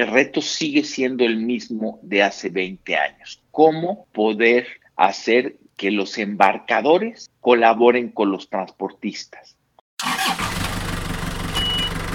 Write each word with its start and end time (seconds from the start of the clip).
el 0.00 0.08
reto 0.08 0.40
sigue 0.40 0.82
siendo 0.84 1.24
el 1.24 1.36
mismo 1.36 1.98
de 2.02 2.22
hace 2.22 2.48
20 2.48 2.96
años. 2.96 3.42
¿Cómo 3.50 4.06
poder 4.12 4.66
hacer 4.96 5.56
que 5.76 5.90
los 5.90 6.16
embarcadores 6.18 7.30
colaboren 7.40 8.08
con 8.10 8.30
los 8.30 8.48
transportistas? 8.48 9.56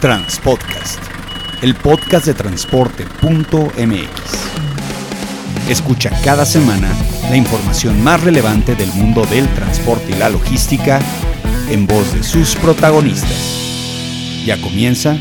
Transpodcast, 0.01 0.99
el 1.61 1.75
podcast 1.75 2.25
de 2.25 2.33
transporte.mx. 2.33 3.05
Escucha 5.69 6.11
cada 6.23 6.45
semana 6.45 6.91
la 7.29 7.37
información 7.37 8.03
más 8.03 8.23
relevante 8.23 8.75
del 8.75 8.89
mundo 8.93 9.25
del 9.25 9.47
transporte 9.55 10.11
y 10.11 10.15
la 10.15 10.29
logística 10.29 10.99
en 11.69 11.87
voz 11.87 12.13
de 12.13 12.23
sus 12.23 12.55
protagonistas. 12.55 14.43
Ya 14.45 14.61
comienza 14.61 15.17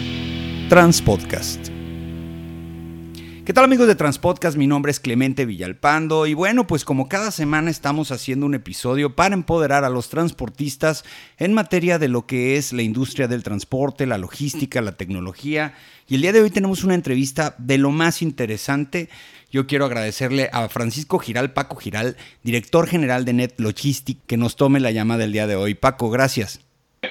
Transpodcast. 0.68 1.63
¿Qué 3.44 3.52
tal 3.52 3.64
amigos 3.64 3.88
de 3.88 3.94
Transpodcast? 3.94 4.56
Mi 4.56 4.66
nombre 4.66 4.90
es 4.90 5.00
Clemente 5.00 5.44
Villalpando 5.44 6.26
y 6.26 6.32
bueno, 6.32 6.66
pues 6.66 6.86
como 6.86 7.10
cada 7.10 7.30
semana 7.30 7.70
estamos 7.70 8.10
haciendo 8.10 8.46
un 8.46 8.54
episodio 8.54 9.14
para 9.14 9.34
empoderar 9.34 9.84
a 9.84 9.90
los 9.90 10.08
transportistas 10.08 11.04
en 11.36 11.52
materia 11.52 11.98
de 11.98 12.08
lo 12.08 12.24
que 12.24 12.56
es 12.56 12.72
la 12.72 12.80
industria 12.80 13.28
del 13.28 13.42
transporte, 13.42 14.06
la 14.06 14.16
logística, 14.16 14.80
la 14.80 14.96
tecnología. 14.96 15.74
Y 16.08 16.14
el 16.14 16.22
día 16.22 16.32
de 16.32 16.40
hoy 16.40 16.48
tenemos 16.48 16.84
una 16.84 16.94
entrevista 16.94 17.54
de 17.58 17.76
lo 17.76 17.90
más 17.90 18.22
interesante. 18.22 19.10
Yo 19.52 19.66
quiero 19.66 19.84
agradecerle 19.84 20.48
a 20.50 20.66
Francisco 20.70 21.18
Giral, 21.18 21.52
Paco 21.52 21.76
Giral, 21.76 22.16
director 22.44 22.86
general 22.86 23.26
de 23.26 23.34
Net 23.34 23.54
Logistic, 23.58 24.20
que 24.26 24.38
nos 24.38 24.56
tome 24.56 24.80
la 24.80 24.90
llamada 24.90 25.20
del 25.20 25.32
día 25.32 25.46
de 25.46 25.56
hoy. 25.56 25.74
Paco, 25.74 26.08
gracias. 26.08 26.60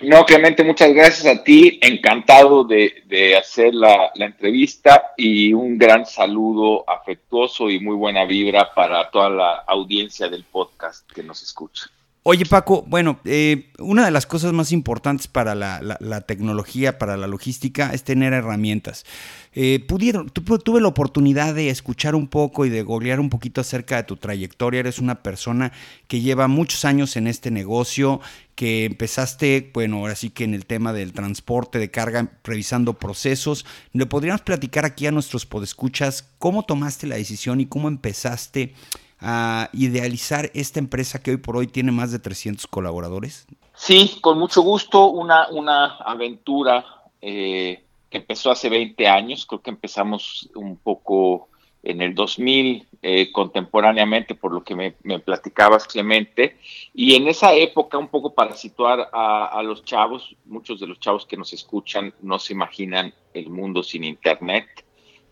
No, 0.02 0.26
Clemente, 0.26 0.64
muchas 0.64 0.94
gracias 0.94 1.26
a 1.26 1.44
ti. 1.44 1.80
Encantado 1.82 2.64
de, 2.64 3.36
hacer 3.38 3.74
la, 3.74 4.12
entrevista 4.16 5.14
y 5.18 5.54
un 5.54 5.78
gran 5.78 6.06
saludo 6.06 6.84
afectuoso 6.90 7.70
y 7.70 7.80
muy 7.80 7.96
buena 7.96 8.26
vibra 8.26 8.74
para 8.74 9.10
toda 9.10 9.30
la 9.30 9.52
audiencia 9.68 10.30
del 10.30 10.44
podcast 10.44 11.10
que 11.12 11.24
nos 11.24 11.42
escucha. 11.44 11.88
Oye 12.26 12.46
Paco, 12.46 12.86
bueno, 12.88 13.20
eh, 13.26 13.70
una 13.80 14.06
de 14.06 14.12
las 14.12 14.26
cosas 14.26 14.54
más 14.54 14.72
importantes 14.72 15.28
para 15.28 15.56
la, 15.56 16.22
tecnología, 16.22 16.98
para 16.98 17.18
la 17.18 17.28
logística, 17.28 17.92
es 17.92 18.06
tener 18.06 18.32
herramientas. 18.32 19.06
Eh, 19.52 19.84
pudieron, 19.86 20.30
tuve 20.30 20.80
la 20.80 20.88
oportunidad 20.88 21.54
de 21.54 21.68
escuchar 21.68 22.16
un 22.16 22.30
poco 22.30 22.66
y 22.66 22.70
de 22.70 22.82
googlear 22.82 23.20
un 23.20 23.30
poquito 23.30 23.60
acerca 23.60 23.98
de 23.98 24.04
tu 24.04 24.16
trayectoria. 24.16 24.80
Eres 24.80 25.00
una 25.00 25.22
persona 25.22 25.74
que 26.08 26.22
lleva 26.22 26.48
muchos 26.48 26.86
años 26.86 27.18
en 27.18 27.28
este 27.28 27.52
negocio, 27.52 28.22
que 28.56 28.86
empezaste, 28.86 29.72
bueno, 29.74 29.98
ahora 29.98 30.16
sí 30.16 30.30
que 30.30 30.46
en 30.46 30.54
el 30.54 30.66
tema 30.66 30.94
del 30.94 31.12
transporte 31.12 31.78
de 31.78 31.92
carga, 31.92 32.32
revisando 32.46 32.94
procesos. 32.94 33.66
¿Le 33.92 34.06
podríamos 34.06 34.44
platicar 34.44 34.86
aquí 34.86 35.08
a 35.08 35.12
nuestros 35.12 35.46
podescuchas 35.46 36.30
cómo 36.40 36.64
tomaste 36.64 37.06
la 37.06 37.18
decisión 37.18 37.60
y 37.60 37.66
cómo 37.66 37.90
empezaste 37.90 38.76
a 39.24 39.70
idealizar 39.74 40.52
esta 40.54 40.80
empresa 40.80 41.22
que 41.22 41.32
hoy 41.32 41.38
por 41.38 41.58
hoy 41.58 41.68
tiene 41.68 41.92
más 41.92 42.12
de 42.12 42.20
300 42.20 42.68
colaboradores? 42.68 43.48
Sí, 43.76 44.18
con 44.22 44.38
mucho 44.38 44.62
gusto, 44.62 45.08
una, 45.08 45.48
una 45.50 45.98
aventura 45.98 46.86
eh, 47.22 47.84
que 48.10 48.18
empezó 48.18 48.52
hace 48.52 48.70
20 48.70 49.08
años, 49.08 49.46
creo 49.46 49.62
que 49.62 49.72
empezamos 49.72 50.50
un 50.56 50.78
poco 50.78 51.48
en 51.84 52.02
el 52.02 52.16
2000 52.16 52.88
eh, 53.02 53.32
contemporáneamente, 53.34 54.36
por 54.36 54.54
lo 54.54 54.64
que 54.64 54.76
me, 54.76 55.20
platicabas, 55.20 55.86
Clemente, 55.86 56.58
y 56.94 57.16
en 57.16 57.28
esa 57.28 57.54
época, 57.54 57.98
un 57.98 58.08
poco 58.08 58.34
para 58.34 58.56
situar 58.56 59.10
a, 59.12 59.62
los 59.64 59.84
chavos, 59.84 60.36
muchos 60.46 60.80
de 60.80 60.88
los 60.88 61.00
chavos 61.00 61.26
que 61.26 61.36
nos 61.36 61.52
escuchan 61.52 62.14
no 62.22 62.40
se 62.40 62.54
imaginan 62.54 63.14
el 63.34 63.50
mundo 63.50 63.84
sin 63.84 64.06
Internet, 64.06 64.68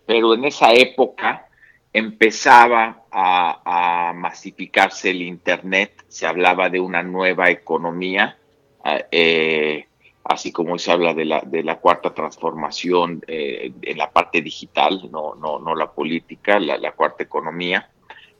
pero 0.04 0.34
en 0.34 0.44
esa 0.44 0.74
época 0.74 1.48
empezaba 1.92 3.04
a, 3.10 4.12
masificarse 4.14 5.10
el 5.10 5.22
Internet, 5.22 6.04
se 6.08 6.26
hablaba 6.26 6.68
de 6.68 6.80
una 6.80 7.02
nueva 7.02 7.50
economía, 7.50 8.36
eh, 9.10 9.86
así 10.24 10.52
como 10.52 10.78
se 10.78 10.92
habla 10.92 11.12
de 11.14 11.24
la, 11.24 11.76
cuarta 11.76 12.14
transformación 12.14 13.22
eh, 13.26 13.72
en 13.82 13.98
la 13.98 14.10
parte 14.10 14.40
digital, 14.40 15.10
no 15.10 15.74
la 15.74 15.90
política, 15.90 16.58
la, 16.60 16.92
cuarta 16.92 17.24
economía. 17.24 17.88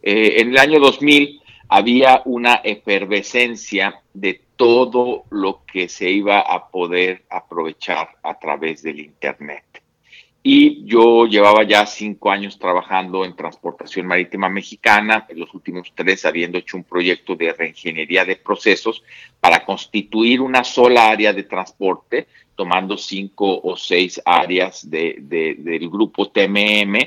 Eh, 0.03 0.41
en 0.41 0.51
el 0.51 0.59
año 0.59 0.81
2000 0.81 1.41
había 1.69 2.23
una 2.25 2.57
efervescencia 2.57 4.03
de 4.13 4.41
todo 4.57 5.25
lo 5.31 5.63
que 5.65 5.89
se 5.89 6.11
iba 6.11 6.41
a 6.41 6.69
poder 6.69 7.25
aprovechar 7.31 8.11
a 8.23 8.39
través 8.39 8.83
del 8.83 9.01
Internet 9.01 9.72
y 10.45 10.85
yo 10.87 11.27
llevaba 11.27 11.63
ya 11.63 11.87
cinco 11.87 12.31
años 12.31 12.59
trabajando 12.59 13.25
en 13.25 13.37
transportación 13.37 14.07
marítima 14.07 14.49
mexicana, 14.49 15.25
en 15.29 15.39
los 15.39 15.55
últimos 15.55 15.93
tres 15.95 16.25
habiendo 16.25 16.59
hecho 16.59 16.77
un 16.77 16.83
proyecto 16.83 17.37
de 17.37 17.53
reingeniería 17.53 18.25
de 18.25 18.37
procesos 18.37 19.05
para 19.39 19.65
constituir 19.65 20.41
una 20.41 20.65
sola 20.65 21.11
área 21.11 21.33
de 21.33 21.45
transporte, 21.45 22.27
tomando 22.57 22.97
cinco 22.97 23.61
o 23.63 23.77
seis 23.77 24.21
áreas 24.25 24.91
de, 24.91 25.17
del 25.21 25.89
grupo 25.89 26.29
TMM. 26.29 26.99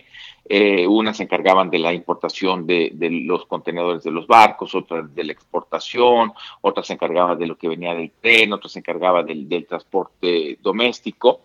Eh, 0.48 0.88
unas 0.88 1.18
se 1.18 1.24
encargaban 1.24 1.70
de 1.70 1.80
la 1.80 1.92
importación 1.92 2.66
de, 2.66 2.94
los 3.26 3.48
contenedores 3.48 4.04
de 4.04 4.12
los 4.12 4.28
barcos, 4.28 4.76
otras 4.76 5.14
de 5.14 5.24
la 5.26 5.34
exportación, 5.34 6.32
otras 6.62 6.88
se 6.88 6.94
encargaban 6.94 7.38
de 7.38 7.48
lo 7.48 7.58
que 7.58 7.68
venía 7.68 7.94
del 7.96 8.12
tren, 8.22 8.54
otras 8.54 8.72
se 8.72 8.80
encargaban 8.80 9.26
del 9.26 9.66
transporte 9.66 10.58
doméstico. 10.62 11.42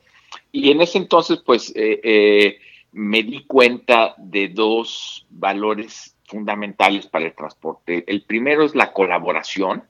Y 0.53 0.71
en 0.71 0.81
ese 0.81 0.99
entonces, 0.99 1.41
pues, 1.45 1.73
eh, 1.77 2.01
eh, 2.03 2.59
me 2.93 3.23
di 3.23 3.45
cuenta 3.45 4.15
de 4.19 4.49
dos 4.49 5.27
valores 5.31 6.17
fundamentales 6.25 7.07
para 7.07 7.27
el 7.27 7.35
transporte. 7.35 8.05
El 8.07 8.23
primero 8.23 8.65
es 8.65 8.75
la 8.75 8.93
colaboración, 8.93 9.85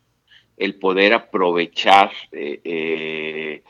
el 0.57 0.75
poder 0.75 1.15
aprovechar 1.15 2.11
eh, 2.33 3.63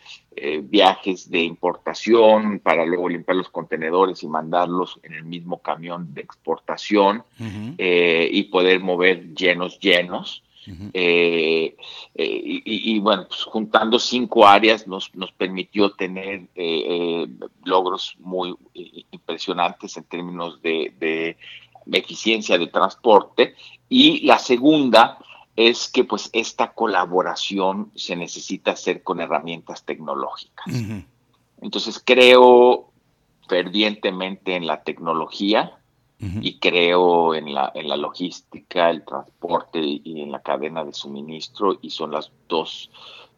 viajes 0.63 1.31
de 1.31 1.41
importación 1.41 2.59
para 2.61 2.85
luego 2.85 3.09
limpiar 3.09 3.37
los 3.37 3.51
contenedores 3.51 4.23
y 4.23 4.29
mandarlos 4.29 4.99
en 5.03 5.13
el 5.15 5.25
mismo 5.25 5.61
camión 5.61 6.13
de 6.15 6.23
exportación 6.23 7.23
y 7.39 8.43
poder 8.45 8.81
mover 8.81 9.35
llenos, 9.35 9.79
llenos. 9.79 10.43
Eh, 10.67 11.77
eh, 12.15 12.63
y, 12.65 12.99
bueno, 13.01 13.27
pues 13.29 13.43
juntando 13.45 13.99
cinco 13.99 14.47
áreas 14.47 14.87
nos, 14.87 15.15
nos 15.15 15.33
permitió 15.33 15.93
tener 15.93 16.49
eh, 16.55 17.27
logros 17.65 18.17
muy 18.19 18.55
impresionantes 19.11 19.97
en 19.97 20.05
términos 20.05 20.61
de, 20.63 21.37
eficiencia 21.93 22.59
de 22.59 22.67
transporte. 22.67 23.55
Y 23.89 24.27
la 24.27 24.39
segunda 24.39 25.19
es 25.57 25.89
que 25.89 26.05
pues 26.05 26.31
esta 26.33 26.73
colaboración 26.73 27.91
se 27.95 28.17
necesita 28.17 28.73
hacer 28.73 29.03
con 29.03 29.21
herramientas 29.21 29.85
tecnológicas. 29.85 30.67
Entonces 31.61 32.01
creo 32.05 32.91
fervientemente 33.49 34.55
en 34.55 34.67
la 34.67 34.83
tecnología, 34.85 35.80
y 36.21 36.59
creo 36.59 37.35
en 37.35 37.55
la, 37.55 37.73
en 37.75 37.89
la 37.89 37.97
logística, 37.97 38.91
el 38.91 39.05
transporte 39.05 39.81
y 39.81 40.21
en 40.21 40.31
la 40.31 40.43
cadena 40.43 40.85
de 40.85 40.93
suministro 40.93 41.79
y 41.81 41.91
son 41.91 42.11
las 42.11 42.31
dos 42.49 42.91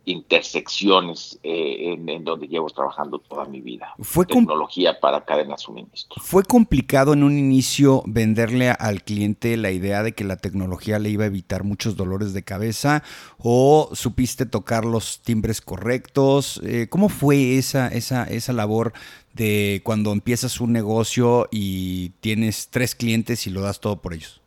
intersecciones 0.04 1.38
eh, 1.42 1.96
en, 2.06 2.24
donde 2.24 2.48
llevo 2.48 2.68
trabajando 2.70 3.18
toda 3.18 3.44
mi 3.44 3.60
vida. 3.60 3.94
Fue 4.00 4.26
Tecnología 4.26 4.98
para 5.00 5.24
cadena 5.24 5.52
de 5.52 5.58
suministro. 5.58 6.22
¿Fue 6.22 6.42
complicado 6.42 7.12
en 7.12 7.22
un 7.22 7.38
inicio 7.38 8.02
venderle 8.06 8.70
al 8.70 9.02
cliente 9.02 9.56
la 9.56 9.70
idea 9.70 10.02
de 10.02 10.12
que 10.12 10.24
la 10.24 10.36
tecnología 10.36 10.98
le 10.98 11.10
iba 11.10 11.24
a 11.24 11.28
evitar 11.28 11.64
muchos 11.64 11.96
dolores 11.96 12.32
de 12.32 12.42
cabeza 12.42 13.02
o 13.38 13.90
supiste 13.92 14.46
tocar 14.46 14.84
los 14.84 15.20
timbres 15.22 15.60
correctos? 15.60 16.60
Eh, 16.64 16.86
¿Cómo 16.88 17.08
fue 17.08 17.58
esa, 17.58 17.88
esa, 17.88 18.24
esa 18.24 18.52
labor 18.52 18.92
de 19.34 19.80
cuando 19.84 20.12
empiezas 20.12 20.60
un 20.60 20.72
negocio 20.72 21.48
y 21.50 22.10
tienes 22.20 22.69
tres 22.70 22.94
clientes 22.94 23.46
y 23.46 23.50
lo 23.50 23.62
das 23.62 23.81
todo 23.81 24.00
por 24.00 24.14
ellos? 24.14 24.40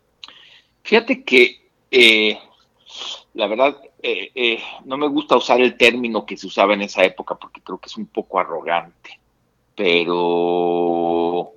Fíjate 0.83 1.23
que 1.23 1.69
eh, 1.91 2.37
la 3.33 3.47
verdad 3.47 3.75
eh, 4.07 4.31
eh, 4.35 4.63
no 4.85 4.97
me 4.97 5.07
gusta 5.07 5.35
usar 5.35 5.61
el 5.61 5.77
término 5.77 6.25
que 6.25 6.37
se 6.37 6.47
usaba 6.47 6.73
en 6.73 6.83
esa 6.83 7.03
época 7.03 7.35
porque 7.35 7.61
creo 7.61 7.77
que 7.79 7.87
es 7.87 7.97
un 7.97 8.05
poco 8.05 8.39
arrogante, 8.39 9.19
pero 9.75 11.51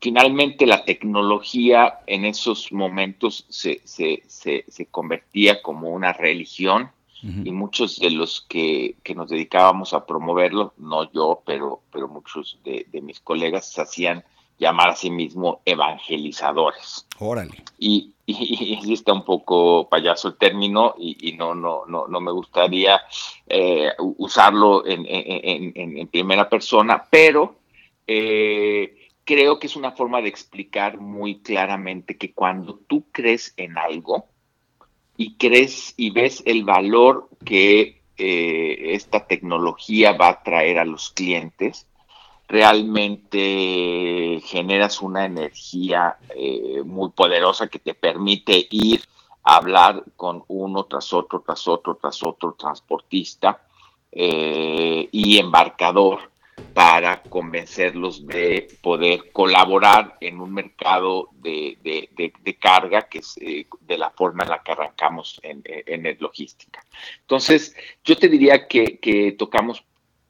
finalmente 0.00 0.66
la 0.66 0.84
tecnología 0.84 2.00
en 2.06 2.24
esos 2.24 2.72
momentos 2.72 3.44
se, 3.48 3.82
se, 3.84 4.22
se 4.26 4.86
convertía 4.86 5.60
como 5.60 5.90
una 5.90 6.12
religión 6.12 6.90
y 7.22 7.52
muchos 7.52 8.00
de 8.00 8.10
los 8.10 8.44
que, 8.48 8.96
nos 9.14 9.30
dedicábamos 9.30 9.94
a 9.94 10.04
promoverlo, 10.04 10.74
no 10.76 11.10
yo, 11.12 11.40
pero, 11.46 11.80
pero 11.92 12.08
muchos 12.08 12.58
de, 12.64 12.84
mis 13.00 13.20
colegas 13.20 13.70
se 13.70 13.80
hacían 13.80 14.24
llamar 14.58 14.90
a 14.90 14.96
sí 14.96 15.08
mismo 15.08 15.60
evangelizadores. 15.64 17.06
Órale. 17.20 17.62
Y, 17.78 18.11
y, 18.26 18.92
está 18.92 19.12
un 19.12 19.24
poco 19.24 19.88
payaso 19.88 20.28
el 20.28 20.36
término 20.36 20.94
y, 20.98 21.32
no, 21.32 21.54
no, 21.54 21.84
no, 21.86 22.06
no 22.06 22.20
me 22.20 22.32
gustaría 22.32 23.00
eh, 23.46 23.92
usarlo 23.98 24.86
en, 24.86 25.04
en, 25.08 25.72
en, 25.74 26.08
primera 26.08 26.48
persona, 26.48 27.04
pero 27.10 27.56
eh, 28.06 29.08
creo 29.24 29.58
que 29.58 29.66
es 29.66 29.76
una 29.76 29.92
forma 29.92 30.20
de 30.20 30.28
explicar 30.28 30.98
muy 30.98 31.40
claramente 31.40 32.16
que 32.16 32.32
cuando 32.32 32.76
tú 32.86 33.06
crees 33.12 33.54
en 33.56 33.78
algo 33.78 34.26
y 35.16 35.34
crees 35.36 35.94
y 35.96 36.10
ves 36.10 36.42
el 36.46 36.64
valor 36.64 37.28
que 37.44 38.02
eh, 38.18 38.94
esta 38.94 39.26
tecnología 39.26 40.12
va 40.12 40.28
a 40.28 40.42
traer 40.42 40.78
a 40.78 40.84
los 40.84 41.10
clientes, 41.10 41.86
realmente 42.52 44.42
generas 44.44 45.00
una 45.00 45.24
energía 45.24 46.18
eh, 46.36 46.82
muy 46.84 47.08
poderosa 47.08 47.68
que 47.68 47.78
te 47.78 47.94
permite 47.94 48.66
ir 48.70 49.00
a 49.42 49.56
hablar 49.56 50.04
con 50.16 50.44
uno 50.48 50.84
tras 50.84 51.14
otro, 51.14 51.40
tras 51.40 51.66
otro, 51.66 51.94
tras 51.96 52.22
otro 52.22 52.52
transportista 52.52 53.62
eh, 54.12 55.08
y 55.10 55.38
embarcador 55.38 56.30
para 56.74 57.22
convencerlos 57.22 58.26
de 58.26 58.68
poder 58.82 59.32
colaborar 59.32 60.18
en 60.20 60.38
un 60.38 60.52
mercado 60.52 61.30
de, 61.32 61.78
carga 62.60 63.08
que 63.08 63.20
es 63.20 63.34
eh, 63.40 63.66
de 63.80 63.96
la 63.96 64.10
forma 64.10 64.44
en 64.44 64.50
la 64.50 64.62
que 64.62 64.72
arrancamos 64.72 65.40
en, 65.42 65.62
en 65.64 66.18
logística. 66.20 66.84
Entonces, 67.22 67.74
yo 68.04 68.14
te 68.18 68.28
diría 68.28 68.68
que 68.68 69.34
tocamos 69.38 69.82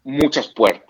muchas 0.05 0.49
puertas 0.49 0.82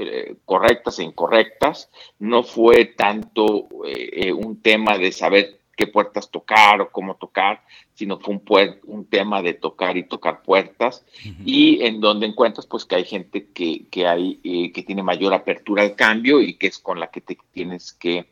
eh, 0.00 0.36
correctas 0.44 0.98
e 0.98 1.04
incorrectas. 1.04 1.90
No 2.18 2.42
fue 2.42 2.86
tanto 2.86 3.68
eh, 3.86 4.28
eh, 4.28 4.32
un 4.32 4.60
tema 4.62 4.96
de 4.96 5.12
saber 5.12 5.60
qué 5.76 5.86
puertas 5.86 6.30
tocar 6.30 6.80
o 6.80 6.90
cómo 6.90 7.16
tocar, 7.16 7.62
sino 7.94 8.18
fue 8.18 8.34
un, 8.34 8.42
un 8.86 9.04
tema 9.06 9.42
de 9.42 9.54
tocar 9.54 9.96
y 9.96 10.04
tocar 10.04 10.42
puertas 10.42 11.04
y 11.44 11.82
en 11.82 12.00
donde 12.00 12.26
encuentras 12.26 12.66
pues 12.66 12.84
que 12.84 12.96
hay 12.96 13.04
gente 13.04 13.48
que, 13.52 13.86
que 13.90 14.06
hay, 14.06 14.72
que 14.74 14.82
tiene 14.82 15.02
mayor 15.02 15.32
apertura 15.32 15.82
al 15.82 15.96
cambio 15.96 16.42
y 16.42 16.54
que 16.54 16.66
es 16.66 16.78
con 16.78 17.00
la 17.00 17.10
que 17.10 17.22
te 17.22 17.38
tienes 17.52 17.94
que, 17.94 18.26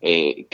que, 0.00 0.46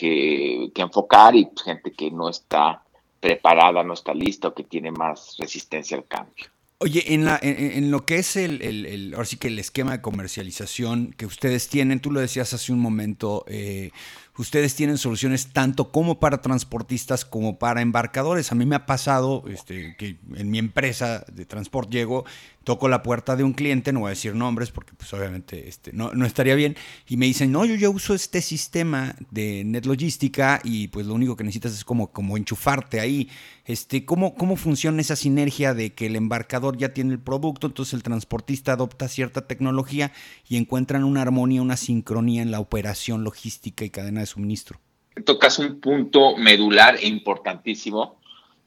que, 0.74 0.82
enfocar 0.82 1.36
y 1.36 1.44
pues, 1.44 1.62
gente 1.62 1.92
que 1.92 2.10
no 2.10 2.30
está 2.30 2.84
preparada, 3.20 3.82
no 3.82 3.92
está 3.92 4.14
lista 4.14 4.48
o 4.48 4.54
que 4.54 4.64
tiene 4.64 4.90
más 4.90 5.36
resistencia 5.38 5.98
al 5.98 6.06
cambio. 6.06 6.46
Oye, 6.82 7.12
en, 7.12 7.26
la, 7.26 7.38
en, 7.42 7.90
lo 7.90 8.06
que 8.06 8.16
es 8.16 8.36
el, 8.36 8.62
el, 8.62 9.12
ahora 9.12 9.26
sí 9.26 9.36
que 9.36 9.48
el 9.48 9.58
esquema 9.58 9.92
de 9.92 10.00
comercialización 10.00 11.12
que 11.12 11.26
ustedes 11.26 11.68
tienen, 11.68 12.00
tú 12.00 12.10
lo 12.10 12.20
decías 12.20 12.54
hace 12.54 12.72
un 12.72 12.78
momento, 12.78 13.44
eh, 13.48 13.90
ustedes 14.36 14.74
tienen 14.74 14.98
soluciones 14.98 15.52
tanto 15.52 15.90
como 15.90 16.18
para 16.20 16.40
transportistas 16.40 17.24
como 17.24 17.58
para 17.58 17.82
embarcadores. 17.82 18.52
A 18.52 18.54
mí 18.54 18.66
me 18.66 18.76
ha 18.76 18.86
pasado 18.86 19.44
este, 19.48 19.96
que 19.96 20.18
en 20.34 20.50
mi 20.50 20.58
empresa 20.58 21.24
de 21.32 21.44
transporte 21.44 21.98
llego, 21.98 22.24
toco 22.64 22.88
la 22.88 23.02
puerta 23.02 23.36
de 23.36 23.44
un 23.44 23.52
cliente, 23.52 23.92
no 23.92 24.00
voy 24.00 24.08
a 24.08 24.10
decir 24.10 24.34
nombres 24.34 24.70
porque 24.70 24.92
pues 24.94 25.12
obviamente 25.14 25.68
este, 25.68 25.92
no, 25.92 26.12
no 26.12 26.26
estaría 26.26 26.54
bien, 26.54 26.76
y 27.08 27.16
me 27.16 27.26
dicen, 27.26 27.50
no, 27.50 27.64
yo 27.64 27.74
ya 27.74 27.88
uso 27.88 28.14
este 28.14 28.42
sistema 28.42 29.16
de 29.30 29.64
NetLogística 29.64 30.60
y 30.62 30.88
pues 30.88 31.06
lo 31.06 31.14
único 31.14 31.36
que 31.36 31.44
necesitas 31.44 31.72
es 31.72 31.84
como, 31.84 32.12
como 32.12 32.36
enchufarte 32.36 33.00
ahí. 33.00 33.28
Este, 33.64 34.04
¿cómo, 34.04 34.34
¿Cómo 34.34 34.56
funciona 34.56 35.00
esa 35.00 35.16
sinergia 35.16 35.74
de 35.74 35.92
que 35.94 36.06
el 36.06 36.16
embarcador 36.16 36.76
ya 36.76 36.92
tiene 36.92 37.12
el 37.12 37.20
producto, 37.20 37.68
entonces 37.68 37.94
el 37.94 38.02
transportista 38.02 38.72
adopta 38.72 39.08
cierta 39.08 39.46
tecnología 39.46 40.12
y 40.48 40.56
encuentran 40.56 41.04
una 41.04 41.22
armonía, 41.22 41.62
una 41.62 41.76
sincronía 41.76 42.42
en 42.42 42.50
la 42.50 42.58
operación 42.58 43.22
logística 43.22 43.84
y 43.84 43.90
cadena 43.90 44.19
de 44.20 44.26
suministro. 44.26 44.78
Tocas 45.24 45.58
un 45.58 45.80
punto 45.80 46.36
medular 46.36 46.96
e 46.96 47.08
importantísimo. 47.08 48.20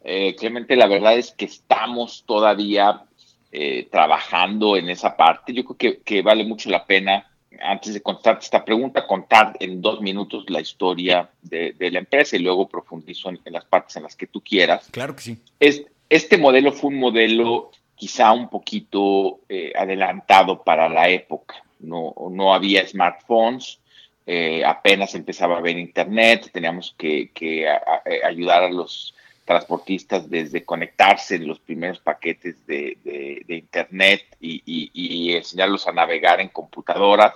Eh, 0.04 0.36
Clemente, 0.36 0.76
la 0.76 0.88
verdad 0.88 1.18
es 1.18 1.32
que 1.32 1.46
estamos 1.46 2.24
todavía 2.26 3.06
eh, 3.52 3.88
trabajando 3.92 4.76
en 4.76 4.90
esa 4.90 5.16
parte. 5.16 5.54
Yo 5.54 5.64
creo 5.64 5.98
que, 6.04 6.22
vale 6.24 6.44
mucho 6.44 6.72
la 6.72 6.86
pena, 6.86 7.30
antes 7.62 7.94
de 7.94 8.02
contarte 8.02 8.46
esta 8.46 8.66
pregunta, 8.66 9.06
contar 9.06 9.56
en 9.60 9.80
dos 9.80 10.02
minutos 10.02 10.46
la 10.50 10.60
historia 10.60 11.30
de, 11.42 11.76
la 11.80 12.00
empresa 12.00 12.36
y 12.36 12.40
luego 12.40 12.68
profundizo 12.68 13.30
en, 13.30 13.40
las 13.46 13.66
partes 13.66 13.96
en 13.96 14.04
las 14.04 14.16
que 14.16 14.26
tú 14.26 14.42
quieras. 14.42 14.90
Claro 14.90 15.16
que 15.16 15.22
sí. 15.22 15.38
Es, 15.60 15.86
este 16.10 16.38
modelo 16.38 16.72
fue 16.72 16.90
un 16.90 16.98
modelo 16.98 17.70
quizá 17.96 18.32
un 18.32 18.50
poquito 18.50 19.42
eh, 19.48 19.72
adelantado 19.76 20.64
para 20.64 20.90
la 20.90 21.10
época. 21.10 21.64
No, 21.80 22.16
no 22.32 22.56
había 22.56 22.88
smartphones, 22.88 23.80
eh, 24.26 24.64
apenas 24.66 25.16
empezaba 25.16 25.58
a 25.58 25.62
ver 25.62 25.78
internet, 25.78 26.50
teníamos 26.54 26.96
que, 26.98 27.32
eh, 27.42 27.68
ayudar 28.24 28.64
a 28.64 28.70
los 28.70 29.14
transportistas 29.44 30.30
desde 30.30 30.64
conectarse 30.64 31.36
en 31.36 31.48
los 31.48 31.60
primeros 31.60 32.00
paquetes 32.00 32.66
de, 32.66 33.44
internet 33.50 34.24
y, 34.40 35.34
enseñarlos 35.34 35.88
a 35.88 35.92
navegar 35.92 36.40
en 36.40 36.48
computadoras. 36.50 37.34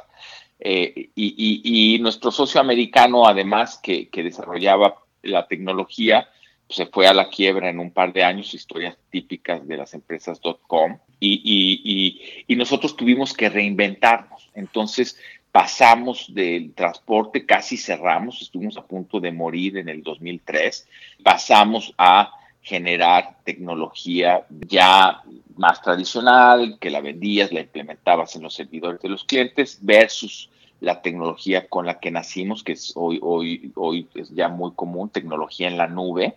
Eh, 0.59 1.09
y, 1.13 1.99
nuestro 1.99 2.31
socio 2.31 2.61
americano, 2.61 3.27
además, 3.27 3.77
que, 3.83 4.09
desarrollaba 4.13 4.95
la 5.23 5.45
tecnología, 5.45 6.29
pues, 6.67 6.77
se 6.77 6.85
fue 6.85 7.07
a 7.07 7.13
la 7.13 7.27
quiebra 7.27 7.69
en 7.69 7.79
un 7.79 7.91
par 7.91 8.13
de 8.13 8.23
años, 8.23 8.53
historias 8.53 8.97
típicas 9.09 9.67
de 9.67 9.75
las 9.75 9.93
empresas 9.93 10.39
.com, 10.67 10.99
y, 11.19 12.21
y 12.47 12.55
nosotros 12.55 12.95
tuvimos 12.95 13.33
que 13.33 13.49
reinventarnos. 13.49 14.49
Entonces, 14.53 15.19
pasamos 15.51 16.33
del 16.33 16.73
transporte, 16.73 17.45
casi 17.45 17.77
cerramos, 17.77 18.41
estuvimos 18.41 18.77
a 18.77 18.85
punto 18.85 19.19
de 19.19 19.31
morir 19.31 19.77
en 19.77 19.89
el 19.89 20.03
2003, 20.03 20.87
pasamos 21.23 21.93
a 21.97 22.31
generar 22.61 23.37
tecnología 23.43 24.45
ya 24.67 25.23
más 25.55 25.81
tradicional, 25.81 26.77
que 26.79 26.89
la 26.89 27.01
vendías, 27.01 27.51
la 27.51 27.61
implementabas 27.61 28.35
en 28.35 28.43
los 28.43 28.53
servidores 28.53 29.01
de 29.01 29.09
los 29.09 29.23
clientes, 29.23 29.79
versus 29.81 30.49
la 30.79 31.01
tecnología 31.01 31.67
con 31.67 31.85
la 31.85 31.99
que 31.99 32.11
nacimos, 32.11 32.63
que 32.63 32.73
es 32.73 32.91
hoy, 32.95 33.19
hoy, 33.23 33.71
hoy 33.75 34.07
es 34.13 34.29
ya 34.35 34.47
muy 34.47 34.71
común, 34.73 35.09
tecnología 35.09 35.67
en 35.67 35.77
la 35.77 35.87
nube, 35.87 36.33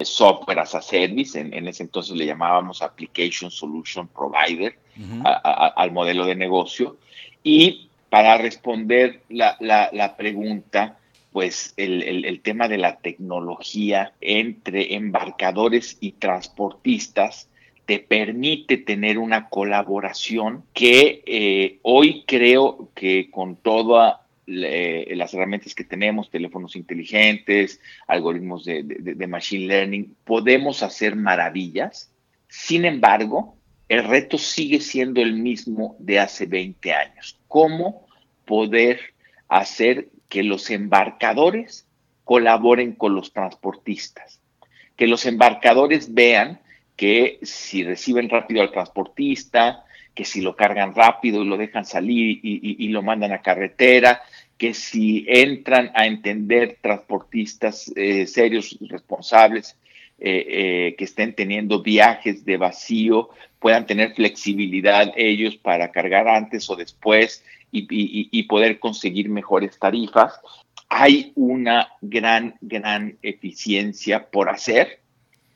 software 0.00 0.58
as 0.58 0.74
a 0.74 0.82
service, 0.82 1.38
en, 1.38 1.68
ese 1.68 1.84
entonces 1.84 2.16
le 2.16 2.26
llamábamos 2.26 2.82
Application 2.82 3.50
Solution 3.50 4.08
Provider 4.08 4.76
al 5.44 5.92
modelo 5.92 6.24
de 6.24 6.34
negocio, 6.34 6.96
y 7.44 7.88
para 8.16 8.38
responder 8.38 9.20
la, 9.28 10.14
pregunta, 10.16 10.96
pues 11.32 11.74
el, 11.76 12.40
tema 12.42 12.66
de 12.66 12.78
la 12.78 12.96
tecnología 12.96 14.14
entre 14.22 14.94
embarcadores 14.94 15.98
y 16.00 16.12
transportistas 16.12 17.50
te 17.84 17.98
permite 17.98 18.78
tener 18.78 19.18
una 19.18 19.50
colaboración 19.50 20.64
que 20.72 21.22
eh, 21.26 21.78
hoy 21.82 22.24
creo 22.26 22.88
que 22.94 23.30
con 23.30 23.56
todas 23.56 24.14
las 24.46 25.34
herramientas 25.34 25.74
que 25.74 25.84
tenemos, 25.84 26.30
teléfonos 26.30 26.74
inteligentes, 26.74 27.82
algoritmos 28.06 28.64
de, 28.64 28.82
de 28.82 29.26
machine 29.26 29.66
learning, 29.66 30.16
podemos 30.24 30.82
hacer 30.82 31.16
maravillas. 31.16 32.10
Sin 32.48 32.86
embargo, 32.86 33.58
el 33.90 34.04
reto 34.04 34.38
sigue 34.38 34.80
siendo 34.80 35.20
el 35.20 35.34
mismo 35.34 35.96
de 35.98 36.18
hace 36.18 36.46
20 36.46 36.94
años. 36.94 37.38
¿Cómo 37.46 38.05
poder 38.46 39.00
hacer 39.48 40.08
que 40.28 40.42
los 40.42 40.70
embarcadores 40.70 41.86
colaboren 42.24 42.92
con 42.92 43.14
los 43.14 43.32
transportistas? 43.32 44.40
Que 44.96 45.06
los 45.06 45.26
embarcadores 45.26 46.14
vean 46.14 46.60
que 46.96 47.38
si 47.42 47.84
reciben 47.84 48.30
rápido 48.30 48.62
al 48.62 48.72
transportista, 48.72 49.84
que 50.14 50.24
si 50.24 50.40
lo 50.40 50.56
cargan 50.56 50.94
rápido 50.94 51.42
y 51.42 51.46
lo 51.46 51.58
dejan 51.58 51.84
salir 51.84 52.40
y, 52.42 52.88
lo 52.88 53.02
mandan 53.02 53.32
a 53.32 53.42
carretera, 53.42 54.22
que 54.56 54.72
si 54.72 55.26
entran 55.28 55.92
a 55.94 56.06
entender 56.06 56.78
transportistas 56.80 57.92
eh, 57.94 58.26
serios, 58.26 58.78
responsables, 58.80 59.76
eh, 60.18 60.46
eh, 60.48 60.94
que 60.96 61.04
estén 61.04 61.34
teniendo 61.34 61.82
viajes 61.82 62.46
de 62.46 62.56
vacío, 62.56 63.28
puedan 63.58 63.86
tener 63.86 64.14
flexibilidad 64.14 65.12
ellos 65.14 65.56
para 65.56 65.92
cargar 65.92 66.26
antes 66.26 66.70
o 66.70 66.76
después 66.76 67.44
y, 67.72 68.42
poder 68.44 68.78
conseguir 68.78 69.28
mejores 69.28 69.78
tarifas. 69.78 70.40
Hay 70.88 71.32
una 71.34 71.88
gran, 72.00 72.54
gran 72.60 73.18
eficiencia 73.22 74.30
por 74.30 74.48
hacer 74.48 75.00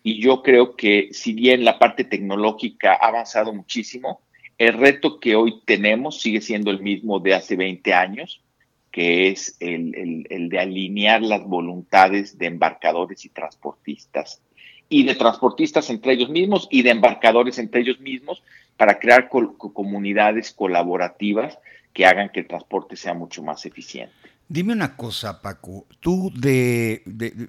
y 0.02 0.20
yo 0.20 0.42
creo 0.42 0.76
que 0.76 1.10
si 1.12 1.32
bien 1.32 1.64
la 1.64 1.78
parte 1.78 2.04
tecnológica 2.04 2.94
ha 3.00 3.08
avanzado 3.08 3.52
muchísimo, 3.52 4.20
el 4.58 4.74
reto 4.74 5.20
que 5.20 5.36
hoy 5.36 5.60
tenemos 5.64 6.20
sigue 6.20 6.40
siendo 6.40 6.70
el 6.70 6.80
mismo 6.80 7.20
de 7.20 7.34
hace 7.34 7.56
20 7.56 7.94
años, 7.94 8.42
que 8.90 9.28
es 9.28 9.56
el, 9.60 10.26
el 10.28 10.48
de 10.48 10.58
alinear 10.58 11.22
las 11.22 11.44
voluntades 11.44 12.36
de 12.38 12.46
embarcadores 12.46 13.24
y 13.24 13.28
transportistas 13.28 14.42
y 14.88 15.04
de 15.04 15.14
transportistas 15.14 15.88
entre 15.88 16.14
ellos 16.14 16.28
mismos 16.28 16.66
y 16.70 16.82
de 16.82 16.90
embarcadores 16.90 17.58
entre 17.58 17.82
ellos 17.82 18.00
mismos 18.00 18.42
para 18.76 18.98
crear 18.98 19.28
comunidades 19.28 20.52
colaborativas 20.52 21.58
que 21.92 22.06
hagan 22.06 22.30
que 22.30 22.40
el 22.40 22.46
transporte 22.46 22.96
sea 22.96 23.14
mucho 23.14 23.42
más 23.42 23.66
eficiente. 23.66 24.14
Dime 24.48 24.72
una 24.72 24.96
cosa, 24.96 25.40
Paco. 25.42 25.86
Tú 26.00 26.32
de, 26.34 27.02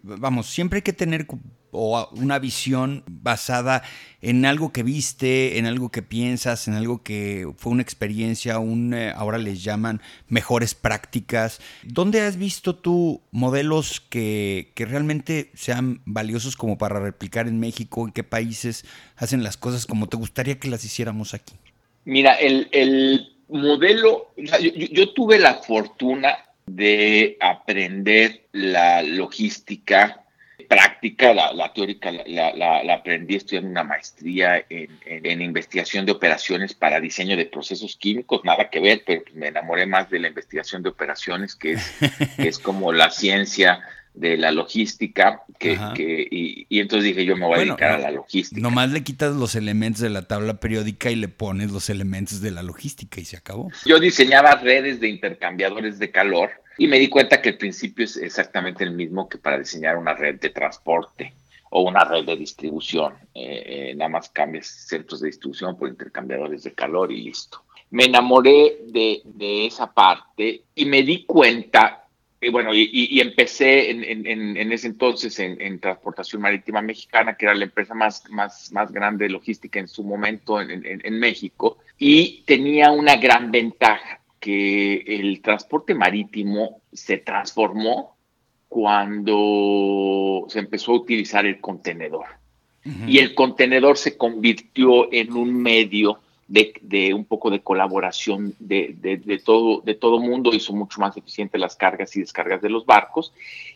vamos, 0.03 0.47
siempre 0.47 0.77
hay 0.77 0.81
que 0.83 0.93
tener 0.93 1.25
o 1.71 2.07
una 2.11 2.37
visión 2.37 3.03
basada 3.07 3.81
en 4.21 4.45
algo 4.45 4.71
que 4.71 4.83
viste, 4.83 5.57
en 5.57 5.65
algo 5.65 5.89
que 5.89 6.03
piensas, 6.03 6.67
en 6.67 6.75
algo 6.75 7.01
que 7.01 7.47
fue 7.57 7.71
una 7.71 7.81
experiencia, 7.81 8.59
un, 8.59 8.93
eh, 8.93 9.11
ahora 9.15 9.37
les 9.37 9.63
llaman 9.63 10.01
mejores 10.27 10.75
prácticas. 10.75 11.59
¿Dónde 11.83 12.21
has 12.21 12.37
visto 12.37 12.75
tú 12.75 13.21
modelos 13.31 14.01
que, 14.01 14.71
que 14.75 14.85
realmente 14.85 15.49
sean 15.55 16.01
valiosos 16.05 16.55
como 16.55 16.77
para 16.77 16.99
replicar 16.99 17.47
en 17.47 17.59
México? 17.59 18.05
¿En 18.05 18.11
qué 18.11 18.23
países 18.23 18.85
hacen 19.15 19.43
las 19.43 19.57
cosas 19.57 19.87
como 19.87 20.07
te 20.07 20.17
gustaría 20.17 20.59
que 20.59 20.69
las 20.69 20.83
hiciéramos 20.83 21.33
aquí? 21.33 21.55
Mira, 22.05 22.33
el, 22.35 22.67
modelo, 23.51 24.31
yo, 24.37 25.13
tuve 25.13 25.39
la 25.39 25.55
fortuna 25.55 26.37
de 26.65 27.37
aprender 27.39 28.45
la 28.51 29.01
logística 29.01 30.23
práctica, 30.67 31.33
la, 31.33 31.73
teórica 31.73 32.11
la, 32.11 32.93
aprendí 32.93 33.35
estudiando 33.35 33.69
una 33.69 33.83
maestría 33.83 34.63
en, 34.69 35.41
investigación 35.41 36.05
de 36.05 36.13
operaciones 36.13 36.73
para 36.73 37.01
diseño 37.01 37.35
de 37.35 37.45
procesos 37.45 37.97
químicos, 37.97 38.45
nada 38.45 38.69
que 38.69 38.79
ver, 38.79 39.03
pero 39.05 39.23
me 39.33 39.47
enamoré 39.47 39.85
más 39.85 40.09
de 40.09 40.19
la 40.19 40.29
investigación 40.29 40.81
de 40.81 40.89
operaciones, 40.89 41.55
que 41.55 41.73
es, 41.73 41.91
que 42.37 42.47
es 42.47 42.57
como 42.57 42.93
la 42.93 43.09
ciencia 43.09 43.81
de 44.13 44.37
la 44.37 44.51
logística, 44.51 45.43
que, 45.57 45.79
que 45.95 46.27
y, 46.29 46.79
entonces 46.79 47.05
dije 47.05 47.25
yo 47.25 47.37
me 47.37 47.45
voy 47.45 47.59
a 47.59 47.59
dedicar 47.59 47.91
a 47.91 47.97
la 47.97 48.11
logística. 48.11 48.61
Nomás 48.61 48.91
le 48.91 49.03
quitas 49.03 49.35
los 49.35 49.55
elementos 49.55 50.01
de 50.01 50.09
la 50.09 50.23
tabla 50.23 50.59
periódica 50.59 51.09
y 51.11 51.15
le 51.15 51.27
pones 51.27 51.71
los 51.71 51.89
elementos 51.89 52.41
de 52.41 52.51
la 52.51 52.63
logística 52.63 53.21
y 53.21 53.25
se 53.25 53.37
acabó. 53.37 53.69
Yo 53.85 53.99
diseñaba 53.99 54.55
redes 54.55 54.99
de 54.99 55.09
intercambiadores 55.09 55.97
de 55.99 56.11
calor 56.11 56.51
y 56.77 56.87
me 56.87 56.99
di 56.99 57.07
cuenta 57.07 57.41
que 57.41 57.49
el 57.49 57.57
principio 57.57 58.05
es 58.05 58.17
exactamente 58.17 58.83
el 58.83 58.91
mismo 58.91 59.29
que 59.29 59.37
para 59.37 59.59
diseñar 59.59 59.97
una 59.97 60.13
red 60.13 60.39
de 60.39 60.49
transporte 60.49 61.33
o 61.69 61.83
una 61.83 62.03
red 62.03 62.25
de 62.25 62.35
distribución. 62.35 63.13
Eh, 63.33 63.91
eh, 63.91 63.93
nada 63.95 64.09
más 64.09 64.29
cambias 64.29 64.67
centros 64.67 65.21
de 65.21 65.27
distribución 65.27 65.77
por 65.77 65.87
intercambiadores 65.89 66.63
de 66.63 66.73
calor 66.73 67.11
y 67.11 67.21
listo. 67.21 67.63
Me 67.91 68.05
enamoré 68.05 68.79
de, 68.87 69.21
de 69.23 69.65
esa 69.65 69.91
parte 69.91 70.63
y 70.75 70.85
me 70.85 71.03
di 71.03 71.25
cuenta 71.25 72.00
y 72.43 72.49
bueno, 72.49 72.71
y, 72.73 73.21
empecé 73.21 73.91
en, 73.91 74.71
ese 74.71 74.87
entonces 74.87 75.37
en, 75.39 75.79
Transportación 75.79 76.41
Marítima 76.41 76.81
Mexicana, 76.81 77.35
que 77.35 77.45
era 77.45 77.53
la 77.53 77.65
empresa 77.65 77.93
más, 77.93 78.27
más, 78.31 78.71
más 78.71 78.91
grande 78.91 79.25
de 79.25 79.29
logística 79.29 79.79
en 79.79 79.87
su 79.87 80.03
momento 80.03 80.59
en, 80.59 81.19
México, 81.19 81.77
y 81.99 82.41
tenía 82.47 82.89
una 82.89 83.17
gran 83.17 83.51
ventaja, 83.51 84.21
que 84.39 85.03
el 85.05 85.39
transporte 85.43 85.93
marítimo 85.93 86.81
se 86.91 87.19
transformó 87.19 88.15
cuando 88.67 90.47
se 90.49 90.57
empezó 90.57 90.93
a 90.93 90.95
utilizar 90.95 91.45
el 91.45 91.61
contenedor. 91.61 92.25
Y 93.05 93.19
el 93.19 93.35
contenedor 93.35 93.99
se 93.99 94.17
convirtió 94.17 95.13
en 95.13 95.33
un 95.33 95.61
medio 95.61 96.20
de, 96.51 97.13
un 97.13 97.23
poco 97.23 97.49
de 97.49 97.61
colaboración 97.61 98.53
de, 98.59 98.93
de, 98.97 99.37
todo 99.39 99.81
de 99.81 99.95
todo 99.95 100.19
mundo, 100.19 100.53
hizo 100.53 100.73
mucho 100.73 100.99
más 100.99 101.15
eficiente 101.15 101.57
las 101.57 101.75
cargas 101.75 102.15
y 102.15 102.19
descargas 102.19 102.61
de 102.61 102.69
los 102.69 102.85
barcos 102.85 103.31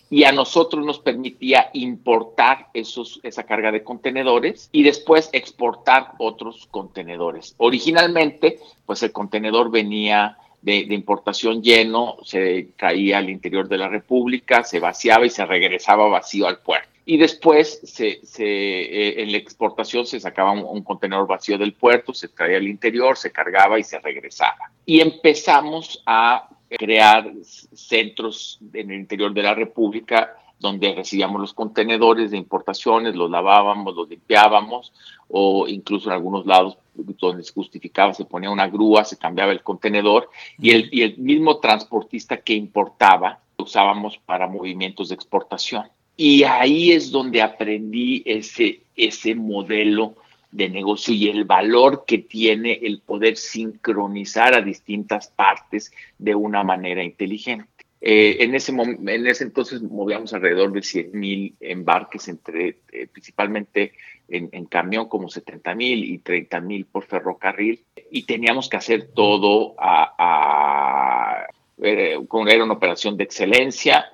y 0.09 0.25
a 0.25 0.31
nosotros 0.31 0.85
nos 0.85 0.99
permitía 0.99 1.69
importar 1.73 2.67
esos, 2.73 3.19
esa 3.23 3.43
carga 3.43 3.71
de 3.71 3.83
contenedores 3.83 4.69
y 4.71 4.83
después 4.83 5.29
exportar 5.31 6.11
otros 6.19 6.67
contenedores. 6.69 7.55
Originalmente, 7.57 8.59
pues 8.85 9.01
el 9.03 9.11
contenedor 9.11 9.71
venía 9.71 10.37
de, 10.65 10.93
importación 10.95 11.61
lleno, 11.61 12.17
se 12.23 12.69
traía 12.75 13.19
al 13.19 13.29
interior 13.29 13.67
de 13.67 13.77
la 13.77 13.87
República, 13.87 14.63
se 14.63 14.79
vaciaba 14.79 15.25
y 15.25 15.29
se 15.29 15.45
regresaba 15.45 16.07
vacío 16.07 16.47
al 16.47 16.59
puerto 16.59 16.89
y 17.07 17.17
después 17.17 17.81
eh, 17.99 19.13
en 19.17 19.31
la 19.31 19.37
exportación 19.37 20.07
se 20.07 20.19
sacaba 20.19 20.53
un, 20.53 20.83
contenedor 20.83 21.27
vacío 21.27 21.55
del 21.59 21.73
puerto, 21.73 22.15
se 22.15 22.29
traía 22.29 22.57
al 22.57 22.67
interior, 22.67 23.15
se 23.15 23.31
cargaba 23.31 23.77
y 23.77 23.83
se 23.83 23.99
regresaba. 23.99 24.71
Y 24.87 25.01
empezamos 25.01 26.01
a 26.07 26.49
crear 26.67 27.31
centros 27.43 28.59
en 28.73 28.89
el 28.89 28.99
interior 29.01 29.31
de 29.35 29.43
la 29.43 29.53
República 29.53 30.35
donde 30.57 30.95
recibíamos 30.95 31.39
los 31.39 31.53
contenedores 31.53 32.31
de 32.31 32.37
importaciones, 32.37 33.15
los 33.15 33.29
lavábamos, 33.29 33.95
los 33.95 34.09
limpiábamos, 34.09 34.93
o 35.27 35.67
incluso 35.67 36.09
en 36.09 36.13
algunos 36.13 36.47
lados 36.47 36.77
donde 36.95 37.43
se 37.43 37.53
justificaba, 37.53 38.13
se 38.13 38.25
ponía 38.25 38.49
una 38.49 38.67
grúa, 38.67 39.03
se 39.03 39.17
cambiaba 39.17 39.51
el 39.51 39.61
contenedor, 39.63 40.29
y 40.59 40.71
el, 40.71 40.89
y 40.91 41.01
el 41.03 41.17
mismo 41.17 41.59
transportista 41.59 42.37
que 42.37 42.53
importaba 42.53 43.39
lo 43.57 43.65
usábamos 43.65 44.17
para 44.17 44.47
movimientos 44.47 45.09
de 45.09 45.15
exportación. 45.15 45.85
Y 46.17 46.43
ahí 46.43 46.91
es 46.91 47.11
donde 47.11 47.41
aprendí 47.41 48.23
ese, 48.25 48.81
ese 48.95 49.35
modelo 49.35 50.15
de 50.51 50.69
negocio 50.69 51.13
y 51.13 51.27
el 51.27 51.43
valor 51.43 52.05
que 52.07 52.19
tiene 52.19 52.79
el 52.81 53.01
poder 53.01 53.35
sincronizar 53.35 54.55
a 54.55 54.61
distintas 54.61 55.27
partes 55.27 55.91
de 56.17 56.33
una 56.33 56.63
manera 56.63 57.03
inteligente. 57.03 57.74
Eh, 58.07 58.43
en, 58.43 58.53
ese 58.53 58.71
en 58.71 59.27
ese 59.27 59.45
entonces 59.45 59.81
movíamos 59.81 60.31
alrededor 60.31 60.71
de 60.71 60.83
100 60.83 61.09
mil 61.11 61.55
embarques, 61.59 62.27
entre, 62.27 62.77
eh, 62.91 63.07
principalmente 63.11 63.93
en, 64.27 64.65
camión 64.65 65.09
como 65.09 65.27
70 65.27 65.73
mil 65.73 66.03
y 66.03 66.19
30 66.19 66.61
mil 66.61 66.85
por 66.85 67.05
ferrocarril, 67.05 67.83
y 68.11 68.27
teníamos 68.27 68.69
que 68.69 68.77
hacer 68.77 69.09
todo 69.15 69.73
a, 69.79 70.13
a, 70.19 71.47
eh, 71.81 72.19
era 72.47 72.63
una 72.63 72.73
operación 72.73 73.17
de 73.17 73.23
excelencia 73.23 74.05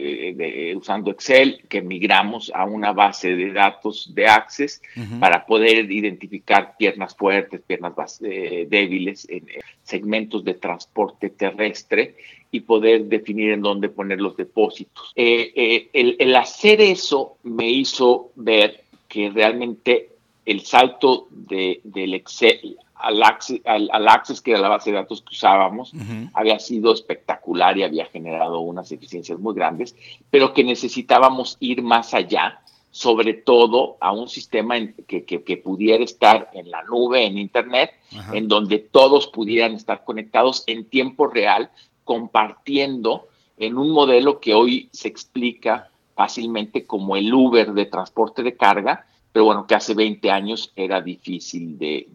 eh, 0.00 0.74
usando 0.76 1.10
Excel, 1.10 1.64
que 1.68 1.82
migramos 1.82 2.52
a 2.54 2.64
una 2.64 2.92
base 2.92 3.34
de 3.34 3.52
datos 3.52 4.14
de 4.14 4.28
Access 4.28 4.80
para 5.18 5.44
poder 5.44 5.90
identificar 5.90 6.76
piernas 6.78 7.16
fuertes, 7.16 7.60
piernas 7.66 8.20
eh, 8.22 8.66
débiles 8.70 9.28
en 9.28 9.46
segmentos 9.82 10.44
de 10.44 10.54
transporte 10.54 11.30
terrestre 11.30 12.14
y 12.52 12.60
poder 12.60 13.06
definir 13.06 13.50
en 13.50 13.60
dónde 13.60 13.88
poner 13.88 14.20
los 14.20 14.36
depósitos. 14.36 15.12
Eh, 15.16 15.88
el, 15.92 16.36
hacer 16.36 16.80
eso 16.80 17.36
me 17.42 17.68
hizo 17.68 18.30
ver 18.36 18.84
que 19.08 19.30
realmente 19.30 20.10
el 20.46 20.60
salto 20.60 21.26
de, 21.30 21.80
del 21.82 22.14
Excel 22.14 22.78
al 22.98 23.22
Access, 23.22 23.60
al, 23.64 24.08
Access, 24.08 24.40
que 24.40 24.52
era 24.52 24.60
la 24.60 24.68
base 24.68 24.90
de 24.90 24.96
datos 24.96 25.22
que 25.22 25.34
usábamos, 25.34 25.92
había 26.34 26.58
sido 26.58 26.92
espectacular 26.92 27.76
y 27.78 27.84
había 27.84 28.06
generado 28.06 28.60
unas 28.60 28.90
eficiencias 28.92 29.38
muy 29.38 29.54
grandes, 29.54 29.94
pero 30.30 30.52
que 30.52 30.64
necesitábamos 30.64 31.56
ir 31.60 31.82
más 31.82 32.14
allá, 32.14 32.60
sobre 32.90 33.34
todo 33.34 33.96
a 34.00 34.12
un 34.12 34.28
sistema 34.28 34.76
que, 35.06 35.24
que, 35.24 35.56
pudiera 35.56 36.02
estar 36.02 36.50
en 36.54 36.70
la 36.70 36.82
nube, 36.84 37.24
en 37.24 37.38
Internet, 37.38 37.92
en 38.32 38.48
donde 38.48 38.78
todos 38.78 39.28
pudieran 39.28 39.74
estar 39.74 40.04
conectados 40.04 40.64
en 40.66 40.84
tiempo 40.84 41.26
real, 41.26 41.70
compartiendo 42.04 43.28
en 43.58 43.76
un 43.76 43.90
modelo 43.90 44.40
que 44.40 44.54
hoy 44.54 44.88
se 44.92 45.08
explica 45.08 45.90
fácilmente 46.14 46.86
como 46.86 47.16
el 47.16 47.32
Uber 47.32 47.72
de 47.72 47.86
transporte 47.86 48.42
de 48.42 48.56
carga, 48.56 49.06
pero 49.32 49.44
bueno, 49.44 49.66
que 49.66 49.74
hace 49.74 49.94
20 49.94 50.30
años 50.30 50.72
era 50.74 51.00
difícil 51.00 51.78
de, 51.78 52.06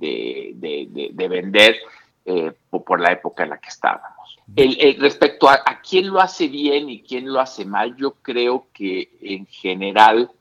vender 1.30 1.78
eh, 2.26 2.52
por, 2.70 3.00
la 3.00 3.12
época 3.12 3.44
en 3.44 3.50
la 3.50 3.60
que 3.60 3.70
estábamos. 3.70 4.40
El, 4.56 5.00
respecto 5.00 5.48
a, 5.48 5.64
quién 5.88 6.08
lo 6.08 6.20
hace 6.20 6.48
bien 6.48 6.90
y 6.90 7.02
quién 7.02 7.32
lo 7.32 7.40
hace 7.40 7.66
mal, 7.66 7.96
yo 7.96 8.16
creo 8.22 8.68
que 8.74 9.10
en 9.22 9.46
general 9.46 10.32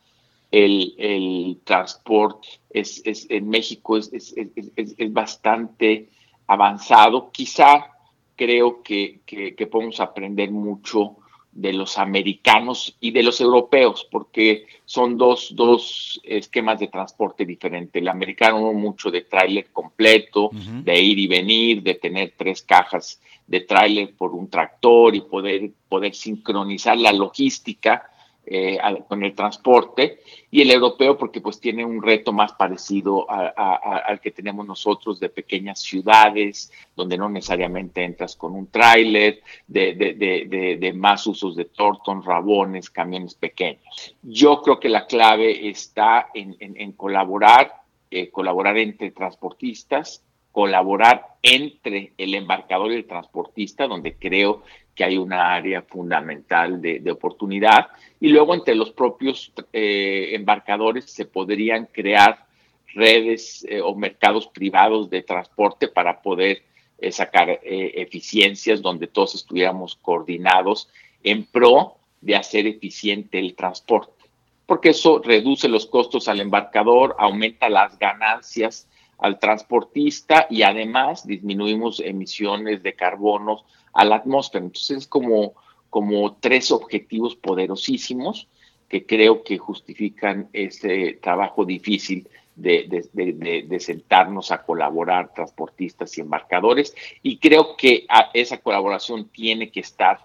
el, 0.51 1.61
transporte 1.65 2.49
es, 2.71 3.03
en 3.29 3.49
México 3.49 3.97
es, 3.97 4.11
es, 4.13 5.13
bastante 5.13 6.09
avanzado. 6.47 7.31
Quizá 7.31 7.93
creo 8.35 8.83
que, 8.83 9.21
que 9.27 9.67
podemos 9.67 10.01
aprender 10.01 10.51
mucho 10.51 11.17
de 11.53 11.73
los 11.73 11.99
americanos 11.99 12.97
y 12.99 13.11
de 13.11 13.23
los 13.23 13.41
europeos, 13.41 14.09
porque 14.11 14.67
son 14.87 15.19
dos, 15.19 15.55
dos 15.55 16.21
esquemas 16.25 16.81
de 16.81 16.89
transporte 16.89 17.45
diferentes. 17.45 18.01
El 18.01 18.09
americano 18.09 18.73
mucho 18.73 19.11
de 19.11 19.23
tráiler 19.23 19.67
completo, 19.73 20.51
de 20.53 21.01
ir 21.01 21.19
y 21.19 21.27
venir, 21.27 21.83
de 21.83 21.95
tener 21.95 22.33
tres 22.37 22.63
cajas 22.63 23.21
de 23.47 23.61
tráiler 23.61 24.15
por 24.15 24.33
un 24.33 24.49
tractor 24.49 25.15
y 25.15 25.21
poder, 25.21 25.71
poder 25.89 26.15
sincronizar 26.15 26.97
la 26.97 27.13
logística 27.13 28.12
eh, 28.45 28.77
con 29.07 29.23
el 29.23 29.37
transporte 29.37 30.19
y 30.51 30.63
el 30.63 30.73
europeo 30.73 31.17
porque 31.17 31.41
pues 31.41 31.61
tiene 31.61 31.85
un 31.85 32.03
reto 32.03 32.33
más 32.33 32.53
parecido 32.55 33.25
al 33.31 34.21
que 34.21 34.33
tenemos 34.33 34.67
nosotros 34.67 35.21
de 35.21 35.29
pequeñas 35.29 35.81
ciudades 35.81 36.73
donde 36.97 37.17
no 37.17 37.29
necesariamente 37.29 38.03
entras 38.03 38.35
con 38.35 38.55
un 38.55 38.67
tráiler, 38.67 39.43
de, 39.69 40.93
más 40.97 41.25
usos 41.27 41.55
de 41.55 41.67
tortón, 41.67 42.25
rabones, 42.25 42.91
camiones 42.91 43.35
pequeños. 43.35 44.17
Yo 44.23 44.61
creo 44.61 44.81
que 44.81 44.89
la 44.89 45.07
clave 45.07 45.69
está 45.69 46.29
en, 46.35 46.93
colaborar, 46.93 47.83
eh, 48.11 48.29
colaborar 48.31 48.77
entre 48.77 49.13
transportistas, 49.13 50.25
colaborar 50.51 51.37
entre 51.43 52.13
el 52.19 52.35
embarcador 52.35 52.93
y 52.93 52.97
el 52.97 53.07
transportista, 53.07 53.87
donde 53.87 54.15
creo 54.15 54.63
que 54.95 55.05
hay 55.05 55.17
una 55.17 55.55
área 55.55 55.83
fundamental 55.83 56.81
de, 56.81 57.11
oportunidad. 57.11 57.89
Y 58.21 58.29
luego 58.29 58.55
entre 58.55 58.75
los 58.75 58.91
propios 58.91 59.53
eh, 59.73 60.31
embarcadores 60.33 61.11
se 61.11 61.25
podrían 61.25 61.87
crear 61.87 62.47
redes 62.95 63.67
eh, 63.69 63.81
o 63.81 63.95
mercados 63.95 64.47
privados 64.49 65.09
de 65.09 65.23
transporte 65.23 65.89
para 65.89 66.21
poder 66.21 66.63
eh, 66.99 67.11
sacar 67.11 67.59
eficiencias 67.63 68.83
donde 68.83 69.07
todos 69.07 69.35
estuviéramos 69.35 69.97
coordinados 69.97 70.89
en 71.23 71.45
pro 71.45 71.97
de 72.21 72.37
hacer 72.37 72.67
eficiente 72.67 73.39
el 73.39 73.55
transporte, 73.55 74.25
porque 74.67 74.91
eso 74.91 75.21
reduce 75.25 75.69
los 75.69 75.87
costos 75.87 76.29
al 76.29 76.41
embarcador, 76.41 77.17
aumenta 77.19 77.69
las 77.69 77.99
ganancias 77.99 78.87
al 79.23 79.39
transportista 79.39 80.47
y 80.51 80.63
además 80.63 81.27
disminuimos 81.27 82.01
emisiones 82.01 82.83
de 82.83 82.95
carbono 82.95 83.65
a 83.93 84.05
la 84.05 84.17
atmósfera. 84.17 84.65
Entonces 84.65 84.99
es 84.99 85.07
como, 85.07 85.55
como 85.91 86.35
tres 86.35 86.71
objetivos 86.71 87.37
poderosísimos 87.37 88.49
que 88.89 89.07
creo 89.07 89.43
que 89.43 89.57
justifican 89.57 90.49
ese 90.53 91.19
trabajo 91.23 91.65
difícil 91.65 92.29
de, 92.55 93.07
de, 93.15 93.81
sentarnos 93.81 94.51
a 94.51 94.63
colaborar 94.63 95.33
transportistas 95.33 96.19
y 96.19 96.21
embarcadores 96.21 96.95
y 97.23 97.39
creo 97.39 97.77
que 97.77 98.07
esa 98.35 98.59
colaboración 98.59 99.31
tiene 99.31 99.71
que 99.71 99.81
estar 99.81 100.19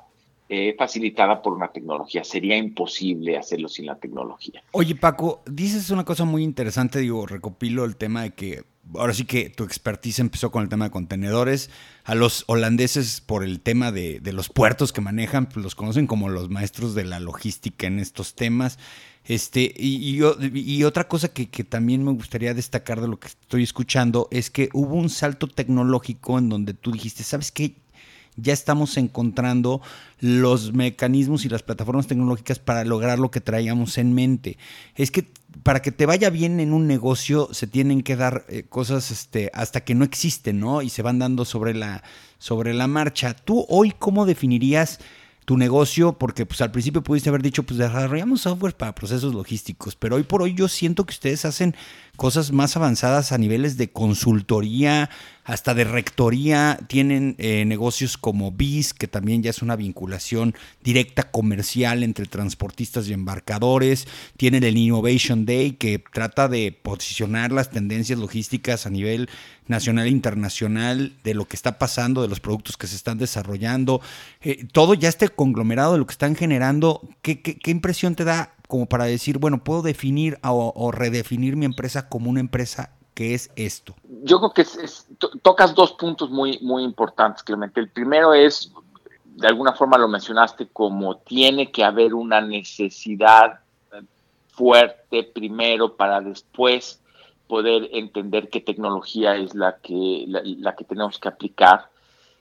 eh, 0.49 0.75
facilitada 0.77 1.41
por 1.41 1.53
una 1.53 1.69
tecnología. 1.69 2.23
Sería 2.23 2.57
imposible 2.57 3.37
hacerlo 3.37 3.67
sin 3.67 3.85
la 3.85 3.95
tecnología. 3.95 4.63
Oye, 4.71 4.95
Paco, 4.95 5.41
dices 5.45 5.89
una 5.89 6.05
cosa 6.05 6.25
muy 6.25 6.43
interesante, 6.43 6.99
digo, 6.99 7.25
recopilo 7.25 7.83
el 7.85 7.97
tema 7.97 8.23
de 8.23 8.31
que 8.31 8.63
ahora 8.95 9.13
sí 9.13 9.25
que 9.25 9.49
tu 9.49 9.63
expertise 9.63 10.19
empezó 10.19 10.51
con 10.51 10.63
el 10.63 10.69
tema 10.69 10.85
de 10.85 10.91
contenedores. 10.91 11.69
A 12.03 12.15
los 12.15 12.43
holandeses, 12.47 13.21
por 13.21 13.43
el 13.43 13.59
tema 13.59 13.91
de, 13.91 14.21
los 14.31 14.49
puertos 14.49 14.93
que 14.93 15.01
manejan, 15.01 15.47
pues 15.47 15.63
los 15.63 15.75
conocen 15.75 16.07
como 16.07 16.29
los 16.29 16.49
maestros 16.49 16.95
de 16.95 17.05
la 17.05 17.19
logística 17.19 17.87
en 17.87 17.99
estos 17.99 18.35
temas. 18.35 18.79
Este, 19.25 19.73
y, 19.75 20.21
y, 20.21 20.83
otra 20.85 21.09
cosa 21.09 21.27
que, 21.27 21.49
que, 21.49 21.65
también 21.65 22.03
me 22.05 22.13
gustaría 22.13 22.53
destacar 22.53 23.01
de 23.01 23.09
lo 23.09 23.19
que 23.19 23.27
estoy 23.27 23.63
escuchando 23.63 24.29
es 24.31 24.49
que 24.49 24.69
hubo 24.71 24.95
un 24.95 25.09
salto 25.09 25.47
tecnológico 25.47 26.39
en 26.39 26.47
donde 26.47 26.73
tú 26.73 26.93
dijiste, 26.93 27.23
¿sabes 27.23 27.51
qué? 27.51 27.75
Ya 28.37 28.53
estamos 28.53 28.95
encontrando 28.97 29.81
los 30.19 30.73
mecanismos 30.73 31.43
y 31.43 31.49
las 31.49 31.63
plataformas 31.63 32.07
tecnológicas 32.07 32.59
para 32.59 32.85
lograr 32.85 33.19
lo 33.19 33.31
que 33.31 33.41
traíamos 33.41 33.97
en 33.97 34.13
mente. 34.13 34.57
Es 34.95 35.11
que 35.11 35.27
para 35.63 35.81
que 35.81 35.91
te 35.91 36.05
vaya 36.05 36.29
bien 36.29 36.59
en 36.59 36.71
un 36.71 36.87
negocio 36.87 37.49
se 37.51 37.67
tienen 37.67 38.03
que 38.03 38.15
dar 38.15 38.45
eh, 38.47 38.63
cosas 38.63 39.11
este, 39.11 39.51
hasta 39.53 39.81
que 39.81 39.95
no 39.95 40.05
existen, 40.05 40.59
¿no? 40.59 40.81
Y 40.81 40.89
se 40.89 41.01
van 41.01 41.19
dando 41.19 41.45
sobre 41.45 41.73
la, 41.73 42.03
sobre 42.37 42.73
la 42.73 42.87
marcha. 42.87 43.33
¿Tú 43.33 43.65
hoy 43.67 43.93
cómo 43.97 44.25
definirías 44.25 44.99
tu 45.45 45.57
negocio? 45.57 46.13
Porque 46.13 46.45
pues 46.45 46.61
al 46.61 46.71
principio 46.71 47.03
pudiste 47.03 47.29
haber 47.29 47.41
dicho, 47.41 47.63
pues 47.63 47.79
desarrollamos 47.79 48.41
software 48.41 48.75
para 48.75 48.93
procesos 48.93 49.33
logísticos, 49.33 49.95
pero 49.95 50.17
hoy 50.17 50.23
por 50.23 50.41
hoy 50.41 50.53
yo 50.53 50.67
siento 50.67 51.05
que 51.05 51.13
ustedes 51.13 51.45
hacen 51.45 51.75
cosas 52.17 52.51
más 52.51 52.75
avanzadas 52.75 53.31
a 53.31 53.37
niveles 53.37 53.77
de 53.77 53.91
consultoría, 53.91 55.09
hasta 55.45 55.73
de 55.73 55.85
rectoría, 55.85 56.77
tienen 56.87 57.35
eh, 57.37 57.63
negocios 57.63 58.17
como 58.17 58.51
BIS, 58.51 58.93
que 58.93 59.07
también 59.07 59.43
ya 59.43 59.51
es 59.51 59.61
una 59.61 59.77
vinculación 59.77 60.55
directa 60.83 61.31
comercial 61.31 62.03
entre 62.03 62.25
transportistas 62.25 63.07
y 63.07 63.13
embarcadores, 63.13 64.07
tienen 64.35 64.63
el 64.63 64.75
Innovation 64.75 65.45
Day, 65.45 65.73
que 65.73 66.03
trata 66.11 66.49
de 66.49 66.73
posicionar 66.73 67.53
las 67.53 67.69
tendencias 67.69 68.19
logísticas 68.19 68.85
a 68.85 68.89
nivel 68.89 69.29
nacional 69.67 70.07
e 70.07 70.09
internacional 70.09 71.13
de 71.23 71.33
lo 71.33 71.45
que 71.45 71.55
está 71.55 71.77
pasando, 71.77 72.23
de 72.23 72.27
los 72.27 72.39
productos 72.39 72.75
que 72.75 72.87
se 72.87 72.95
están 72.95 73.17
desarrollando, 73.17 74.01
eh, 74.41 74.65
todo 74.73 74.95
ya 74.95 75.07
este 75.07 75.29
conglomerado 75.29 75.93
de 75.93 75.99
lo 75.99 76.07
que 76.07 76.13
están 76.13 76.35
generando, 76.35 77.07
¿qué, 77.21 77.41
qué 77.41 77.71
impresión 77.71 78.15
te 78.15 78.25
da 78.25 78.56
como 78.67 78.85
para 78.85 79.05
decir, 79.05 79.37
bueno, 79.39 79.63
puedo 79.63 79.81
definir 79.81 80.37
o, 80.43 80.91
redefinir 80.91 81.55
mi 81.55 81.65
empresa 81.65 82.09
como 82.09 82.29
una 82.29 82.39
empresa 82.39 82.91
que 83.13 83.33
es 83.33 83.49
esto? 83.55 83.95
Yo 84.23 84.39
creo 84.39 84.53
que 84.53 84.65
tocas 85.41 85.73
dos 85.73 85.93
puntos 85.93 86.29
muy, 86.29 86.59
muy 86.61 86.83
importantes, 86.83 87.43
Clemente. 87.43 87.79
El 87.79 87.89
primero 87.89 88.33
es, 88.33 88.71
de 89.23 89.47
alguna 89.47 89.73
forma 89.73 89.97
lo 89.97 90.07
mencionaste, 90.07 90.67
como 90.67 91.17
tiene 91.17 91.71
que 91.71 91.83
haber 91.83 92.13
una 92.13 92.41
necesidad 92.41 93.59
fuerte 94.49 95.23
primero 95.23 95.95
para 95.95 96.19
después 96.19 97.01
poder 97.47 97.89
entender 97.93 98.49
qué 98.49 98.59
tecnología 98.59 99.35
es 99.35 99.55
la 99.55 99.77
que, 99.77 100.25
la 100.27 100.75
que 100.75 100.83
tenemos 100.83 101.17
que 101.19 101.29
aplicar. 101.29 101.89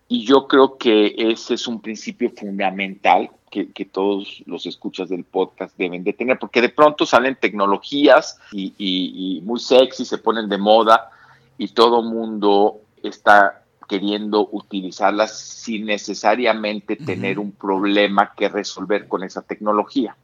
Y 0.08 0.24
yo 0.24 0.46
creo 0.46 0.76
que 0.76 1.14
ese 1.16 1.54
es 1.54 1.66
un 1.66 1.80
principio 1.80 2.30
fundamental 2.30 3.30
que, 3.50 3.84
todos 3.86 4.42
los 4.44 4.66
escuchas 4.66 5.08
del 5.08 5.24
podcast 5.24 5.76
deben 5.78 6.04
de 6.04 6.12
tener, 6.12 6.38
porque 6.38 6.60
de 6.60 6.68
pronto 6.68 7.06
salen 7.06 7.36
tecnologías 7.36 8.38
y, 8.52 9.40
muy 9.44 9.60
sexy, 9.60 10.04
se 10.04 10.18
ponen 10.18 10.48
de 10.48 10.58
moda 10.58 11.10
y 11.56 11.68
todo 11.68 12.02
mundo 12.02 12.80
está 13.02 13.62
queriendo 13.88 14.48
utilizarlas 14.52 15.38
sin 15.38 15.86
necesariamente 15.86 16.96
tener 16.96 17.38
un 17.38 17.52
problema 17.52 18.32
que 18.36 18.48
resolver 18.48 19.08
con 19.08 19.22
esa 19.22 19.42
tecnología. 19.42 20.16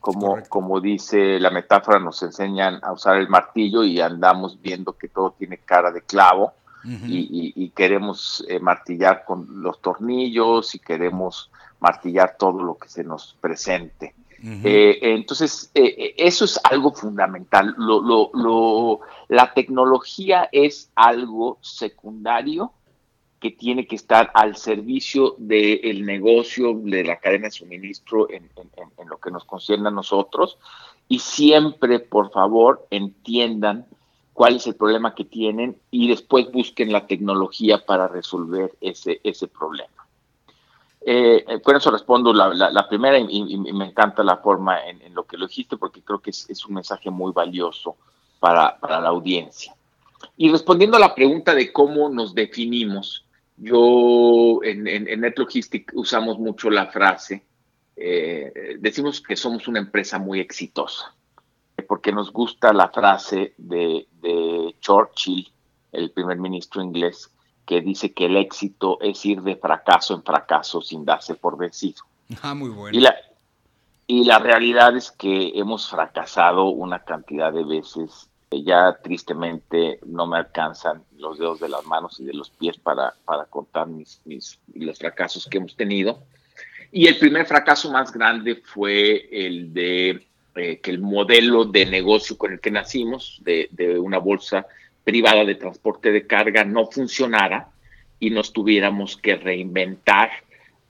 como, 0.00 0.38
como 0.48 0.80
dice 0.80 1.38
la 1.38 1.50
metáfora, 1.50 1.98
nos 1.98 2.22
enseñan 2.22 2.80
a 2.82 2.92
usar 2.92 3.18
el 3.18 3.28
martillo 3.28 3.84
y 3.84 4.00
andamos 4.00 4.60
viendo 4.62 4.94
que 4.94 5.08
todo 5.08 5.34
tiene 5.38 5.58
cara 5.58 5.90
de 5.92 6.00
clavo 6.00 6.54
y, 6.84 7.70
queremos 7.70 8.44
eh, 8.48 8.58
martillar 8.58 9.24
con 9.24 9.62
los 9.62 9.80
tornillos 9.80 10.74
y 10.74 10.78
queremos 10.78 11.50
martillar 11.80 12.36
todo 12.38 12.62
lo 12.62 12.76
que 12.76 12.88
se 12.88 13.04
nos 13.04 13.36
presente. 13.40 14.14
Eh, 14.44 14.98
entonces, 15.02 15.70
eh, 15.74 16.14
eso 16.16 16.44
es 16.44 16.58
algo 16.64 16.92
fundamental. 16.92 17.76
la 19.28 19.54
tecnología 19.54 20.48
es 20.50 20.90
algo 20.96 21.58
secundario 21.60 22.72
que 23.38 23.50
tiene 23.50 23.86
que 23.86 23.96
estar 23.96 24.30
al 24.34 24.56
servicio 24.56 25.34
del 25.38 26.04
negocio, 26.04 26.74
de 26.74 27.04
la 27.04 27.18
cadena 27.18 27.46
de 27.46 27.50
suministro 27.52 28.30
en, 28.30 28.48
en, 28.56 29.08
lo 29.08 29.18
que 29.18 29.30
nos 29.30 29.44
concierne 29.44 29.88
a 29.88 29.92
nosotros. 29.92 30.58
Y 31.08 31.18
siempre, 31.18 32.00
por 32.00 32.30
favor, 32.32 32.86
entiendan 32.90 33.86
cuál 34.32 34.56
es 34.56 34.66
el 34.66 34.74
problema 34.74 35.14
que 35.14 35.24
tienen 35.24 35.76
y 35.90 36.08
después 36.08 36.50
busquen 36.50 36.92
la 36.92 37.06
tecnología 37.06 37.84
para 37.84 38.08
resolver 38.08 38.72
ese, 38.80 39.20
ese 39.24 39.48
problema. 39.48 40.06
Eh, 41.04 41.44
eh 41.48 41.60
eso 41.76 41.90
respondo 41.90 42.32
la, 42.32 42.88
primera 42.88 43.18
y, 43.18 43.56
me 43.72 43.86
encanta 43.86 44.22
la 44.22 44.38
forma 44.38 44.78
en, 44.86 45.14
lo 45.14 45.24
que 45.24 45.36
lo 45.36 45.46
dijiste 45.46 45.76
porque 45.76 46.02
creo 46.02 46.20
que 46.20 46.30
es, 46.30 46.66
un 46.66 46.74
mensaje 46.74 47.10
muy 47.10 47.32
valioso 47.32 47.96
para, 48.40 48.78
la 48.80 49.08
audiencia. 49.08 49.74
Y 50.36 50.50
respondiendo 50.50 50.96
a 50.96 51.00
la 51.00 51.14
pregunta 51.14 51.54
de 51.54 51.72
cómo 51.72 52.08
nos 52.08 52.34
definimos, 52.34 53.24
yo 53.56 54.60
en, 54.62 54.86
en, 54.86 55.20
NetLogistic 55.20 55.92
usamos 55.94 56.38
mucho 56.38 56.70
la 56.70 56.86
frase, 56.86 57.44
eh, 57.96 58.76
decimos 58.78 59.20
que 59.20 59.36
somos 59.36 59.68
una 59.68 59.80
empresa 59.80 60.18
muy 60.18 60.40
exitosa 60.40 61.14
porque 61.92 62.10
nos 62.10 62.32
gusta 62.32 62.72
la 62.72 62.88
frase 62.88 63.52
de, 63.58 64.06
Churchill, 64.80 65.52
el 65.92 66.10
primer 66.10 66.38
ministro 66.38 66.80
inglés, 66.80 67.30
que 67.66 67.82
dice 67.82 68.14
que 68.14 68.24
el 68.24 68.38
éxito 68.38 68.98
es 69.02 69.22
ir 69.26 69.42
de 69.42 69.56
fracaso 69.56 70.14
en 70.14 70.22
fracaso 70.22 70.80
sin 70.80 71.04
darse 71.04 71.34
por 71.34 71.58
vencido. 71.58 72.02
Ah, 72.40 72.54
muy 72.54 72.70
bueno. 72.70 72.96
Y 72.96 73.02
la, 73.02 73.14
y 74.06 74.24
la 74.24 74.38
realidad 74.38 74.96
es 74.96 75.10
que 75.10 75.52
hemos 75.54 75.90
fracasado 75.90 76.64
una 76.70 77.00
cantidad 77.00 77.52
de 77.52 77.62
veces. 77.62 78.30
Ya 78.50 78.96
tristemente 79.02 80.00
no 80.06 80.26
me 80.26 80.38
alcanzan 80.38 81.04
los 81.18 81.38
dedos 81.38 81.60
de 81.60 81.68
las 81.68 81.84
manos 81.84 82.18
y 82.20 82.24
de 82.24 82.32
los 82.32 82.48
pies 82.48 82.78
para, 82.78 83.12
para 83.26 83.44
contar 83.44 83.86
mis, 83.86 84.22
mis, 84.24 84.58
los 84.74 84.98
fracasos 84.98 85.46
que 85.46 85.58
hemos 85.58 85.76
tenido. 85.76 86.22
Y 86.90 87.06
el 87.06 87.18
primer 87.18 87.44
fracaso 87.44 87.92
más 87.92 88.10
grande 88.10 88.62
fue 88.64 89.28
el 89.30 89.74
de 89.74 90.31
eh, 90.54 90.80
que 90.80 90.90
el 90.90 91.00
modelo 91.00 91.64
de 91.64 91.86
negocio 91.86 92.36
con 92.36 92.52
el 92.52 92.60
que 92.60 92.70
nacimos, 92.70 93.40
de, 93.42 93.68
una 93.98 94.18
bolsa 94.18 94.66
privada 95.04 95.44
de 95.44 95.54
transporte 95.54 96.12
de 96.12 96.26
carga, 96.26 96.64
no 96.64 96.86
funcionara 96.86 97.70
y 98.20 98.30
nos 98.30 98.52
tuviéramos 98.52 99.16
que 99.16 99.36
reinventar 99.36 100.30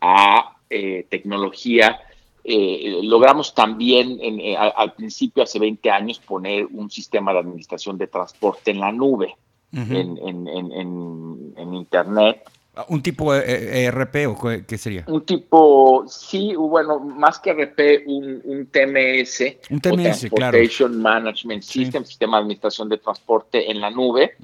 a 0.01 0.57
eh, 0.68 1.07
tecnología. 1.09 2.01
Eh, 2.44 3.01
logramos 3.05 3.55
también 3.55 4.18
al 4.59 4.94
principio, 4.94 5.44
hace 5.44 5.59
20 5.59 5.90
años, 5.90 6.18
poner 6.18 6.66
un 6.66 6.90
sistema 6.90 7.33
de 7.33 7.38
administración 7.38 7.96
de 7.96 8.09
transporte 8.09 8.72
en 8.72 8.81
la 8.81 8.90
nube, 8.90 9.37
en, 9.72 10.18
en 10.18 11.75
Internet, 11.75 12.42
¿Un 12.88 13.02
tipo 13.02 13.35
ERP 13.35 14.16
e 14.16 14.26
o 14.26 14.37
qué 14.66 14.78
sería? 14.78 15.04
Un 15.06 15.26
tipo, 15.26 16.04
sí, 16.08 16.54
bueno, 16.56 17.00
más 17.00 17.38
que 17.38 17.50
ERP, 17.50 18.06
un, 18.06 18.40
un 18.44 18.66
TMS. 18.66 19.56
Un 19.68 19.80
TMS, 19.80 20.20
Transportation 20.20 21.02
Management 21.02 21.62
System, 21.62 22.04
sistema 22.04 22.38
de 22.38 22.42
administración 22.42 22.88
de 22.88 22.96
transporte 22.96 23.70
en 23.70 23.80
la 23.80 23.90
nube. 23.90 24.37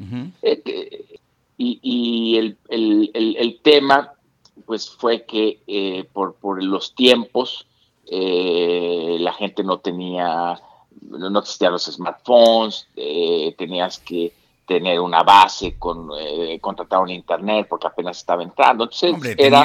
Eh, 0.42 1.18
y, 1.56 2.36
el, 2.68 3.58
tema 3.62 4.12
pues 4.66 4.90
fue 4.90 5.24
que 5.24 5.60
eh, 5.66 6.04
por, 6.12 6.34
por 6.34 6.62
los 6.62 6.94
tiempos 6.94 7.66
eh, 8.10 9.16
la 9.20 9.32
gente 9.32 9.62
no 9.62 9.78
tenía, 9.78 10.60
no 11.00 11.38
existían 11.38 11.72
los 11.72 11.84
smartphones, 11.84 12.88
eh, 12.96 13.54
tenías 13.58 13.98
que 13.98 14.32
tener 14.68 15.00
una 15.00 15.22
base, 15.22 15.76
con 15.78 16.10
contratar 16.60 17.00
un 17.00 17.08
internet 17.08 17.66
porque 17.68 17.86
apenas 17.86 18.18
estaba 18.18 18.42
entrando. 18.42 18.84
Entonces, 18.84 19.16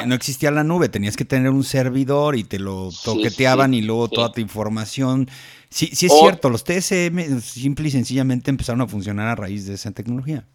no 0.06 0.14
existía 0.14 0.50
la 0.50 0.64
nube, 0.64 0.88
tenías 0.88 1.16
que 1.16 1.26
tener 1.26 1.50
un 1.50 1.62
servidor 1.62 2.34
y 2.36 2.44
te 2.44 2.58
lo 2.58 2.88
toqueteaban 3.04 3.74
y 3.74 3.82
luego 3.82 4.08
toda 4.08 4.32
tu 4.32 4.40
información. 4.40 5.28
Sí, 5.68 5.88
sí 5.88 6.06
es 6.06 6.18
cierto, 6.18 6.48
los 6.48 6.64
TSM 6.64 7.40
simple 7.40 7.88
y 7.88 7.90
sencillamente 7.90 8.50
empezaron 8.50 8.80
a 8.80 8.86
funcionar 8.86 9.28
a 9.28 9.34
raíz 9.34 9.66
de 9.66 9.74
esa 9.74 9.92
tecnología. 9.92 10.46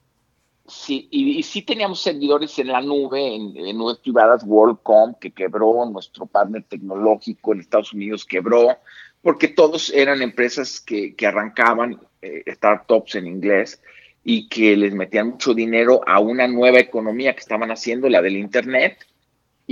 Sí, 0.66 1.08
y, 1.12 1.42
sí 1.44 1.62
teníamos 1.64 2.02
servidores 2.02 2.58
en 2.60 2.68
la 2.68 2.82
nube, 2.82 3.36
en, 3.36 3.78
nubes 3.78 3.98
privadas, 3.98 4.44
WorldCom, 4.46 5.16
que 5.20 5.32
quebró, 5.32 5.86
nuestro 5.92 6.26
partner 6.26 6.64
tecnológico 6.64 7.54
en 7.54 7.60
Estados 7.60 7.92
Unidos 7.94 8.24
quebró, 8.24 8.78
porque 9.22 9.48
todos 9.48 9.92
eran 9.92 10.22
empresas 10.22 10.80
que, 10.80 11.16
arrancaban, 11.26 12.00
eh, 12.22 12.44
startups 12.48 13.16
en 13.16 13.28
inglés, 13.28 13.82
y 14.24 14.48
que 14.48 14.76
les 14.76 14.94
metían 14.94 15.30
mucho 15.30 15.54
dinero 15.54 16.02
a 16.06 16.20
una 16.20 16.48
nueva 16.48 16.80
economía 16.80 17.34
que 17.34 17.40
estaban 17.40 17.72
haciendo, 17.72 18.10
la 18.10 18.22
del 18.22 18.38
Internet, 18.38 19.06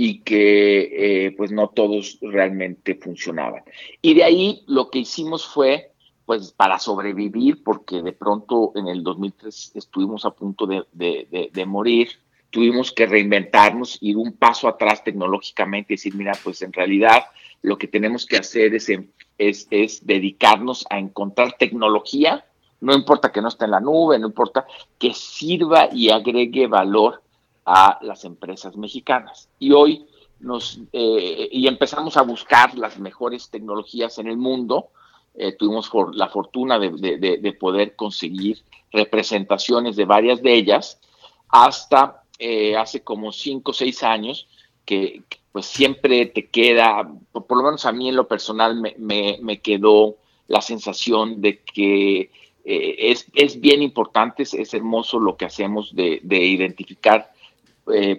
y 0.00 0.20
que 0.20 1.26
eh, 1.26 1.30
pues 1.32 1.50
no 1.50 1.70
todos 1.70 2.18
realmente 2.22 2.94
funcionaban. 2.94 3.64
Y 4.00 4.14
de 4.14 4.24
ahí 4.24 4.62
lo 4.68 4.90
que 4.90 5.00
hicimos 5.00 5.46
fue 5.46 5.90
pues 6.24 6.52
para 6.52 6.78
sobrevivir, 6.78 7.64
porque 7.64 8.02
de 8.02 8.12
pronto 8.12 8.72
en 8.76 8.86
el 8.86 9.02
2003 9.02 9.72
estuvimos 9.74 10.26
a 10.26 10.30
punto 10.30 10.66
de, 10.66 11.64
morir, 11.66 12.10
tuvimos 12.50 12.92
que 12.92 13.06
reinventarnos, 13.06 13.96
ir 14.02 14.18
un 14.18 14.34
paso 14.34 14.68
atrás 14.68 15.02
tecnológicamente 15.02 15.94
y 15.94 15.96
decir, 15.96 16.14
mira, 16.14 16.32
pues 16.44 16.60
en 16.60 16.72
realidad 16.72 17.24
lo 17.62 17.78
que 17.78 17.88
tenemos 17.88 18.26
que 18.26 18.36
hacer 18.36 18.74
es, 18.74 18.90
es, 19.38 19.66
es 19.70 20.06
dedicarnos 20.06 20.84
a 20.90 20.98
encontrar 20.98 21.56
tecnología, 21.58 22.44
no 22.80 22.94
importa 22.94 23.32
que 23.32 23.42
no 23.42 23.48
esté 23.48 23.64
en 23.64 23.72
la 23.72 23.80
nube, 23.80 24.18
no 24.18 24.26
importa, 24.26 24.66
que 24.98 25.12
sirva 25.14 25.88
y 25.92 26.10
agregue 26.10 26.66
valor 26.66 27.22
a 27.64 27.98
las 28.02 28.24
empresas 28.24 28.76
mexicanas. 28.76 29.48
Y 29.58 29.72
hoy 29.72 30.06
nos, 30.40 30.80
eh, 30.92 31.48
y 31.50 31.66
empezamos 31.66 32.16
a 32.16 32.22
buscar 32.22 32.76
las 32.76 32.98
mejores 32.98 33.50
tecnologías 33.50 34.18
en 34.18 34.28
el 34.28 34.36
mundo, 34.36 34.88
eh, 35.34 35.52
tuvimos 35.52 35.90
la 36.14 36.28
fortuna 36.28 36.78
de, 36.78 37.56
poder 37.60 37.94
conseguir 37.94 38.62
representaciones 38.90 39.96
de 39.96 40.04
varias 40.04 40.42
de 40.42 40.54
ellas, 40.54 41.00
hasta 41.48 42.22
eh, 42.38 42.76
hace 42.76 43.02
como 43.02 43.32
cinco 43.32 43.72
o 43.72 43.74
seis 43.74 44.02
años, 44.02 44.48
que, 44.84 45.22
pues 45.52 45.66
siempre 45.66 46.26
te 46.26 46.48
queda, 46.48 47.08
por, 47.32 47.56
lo 47.56 47.64
menos 47.64 47.86
a 47.86 47.92
mí 47.92 48.08
en 48.08 48.16
lo 48.16 48.28
personal 48.28 48.80
me, 48.98 49.60
quedó 49.60 50.16
la 50.46 50.60
sensación 50.60 51.40
de 51.40 51.60
que 51.62 52.30
eh, 52.64 53.14
es, 53.34 53.60
bien 53.60 53.82
importante, 53.82 54.42
es, 54.42 54.74
hermoso 54.74 55.18
lo 55.18 55.36
que 55.36 55.44
hacemos 55.46 55.94
de, 55.94 56.20
identificar 56.24 57.32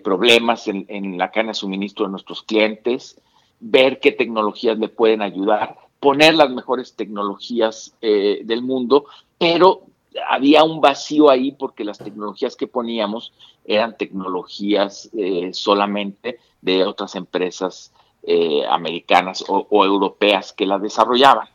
problemas 0.03 0.67
en, 0.67 0.85
en 0.87 1.19
la 1.19 1.29
cadena 1.29 1.51
de 1.51 1.53
suministro 1.53 2.05
de 2.05 2.11
nuestros 2.11 2.41
clientes, 2.41 3.21
ver 3.59 3.99
qué 3.99 4.11
tecnologías 4.11 4.79
le 4.79 4.89
pueden 4.89 5.21
ayudar 5.21 5.77
poner 5.99 6.35
las 6.35 6.49
mejores 6.49 6.95
tecnologías 6.95 7.95
eh, 8.01 8.41
del 8.43 8.61
mundo, 8.61 9.05
pero 9.37 9.83
había 10.27 10.63
un 10.63 10.81
vacío 10.81 11.29
ahí 11.29 11.51
porque 11.51 11.83
las 11.83 11.97
tecnologías 11.97 12.55
que 12.55 12.67
poníamos 12.67 13.33
eran 13.65 13.97
tecnologías 13.97 15.09
eh, 15.13 15.51
solamente 15.53 16.39
de 16.61 16.83
otras 16.85 17.15
empresas 17.15 17.93
eh, 18.23 18.65
americanas 18.69 19.43
o, 19.47 19.85
europeas 19.85 20.53
que 20.53 20.65
las 20.65 20.81
desarrollaban. 20.81 21.47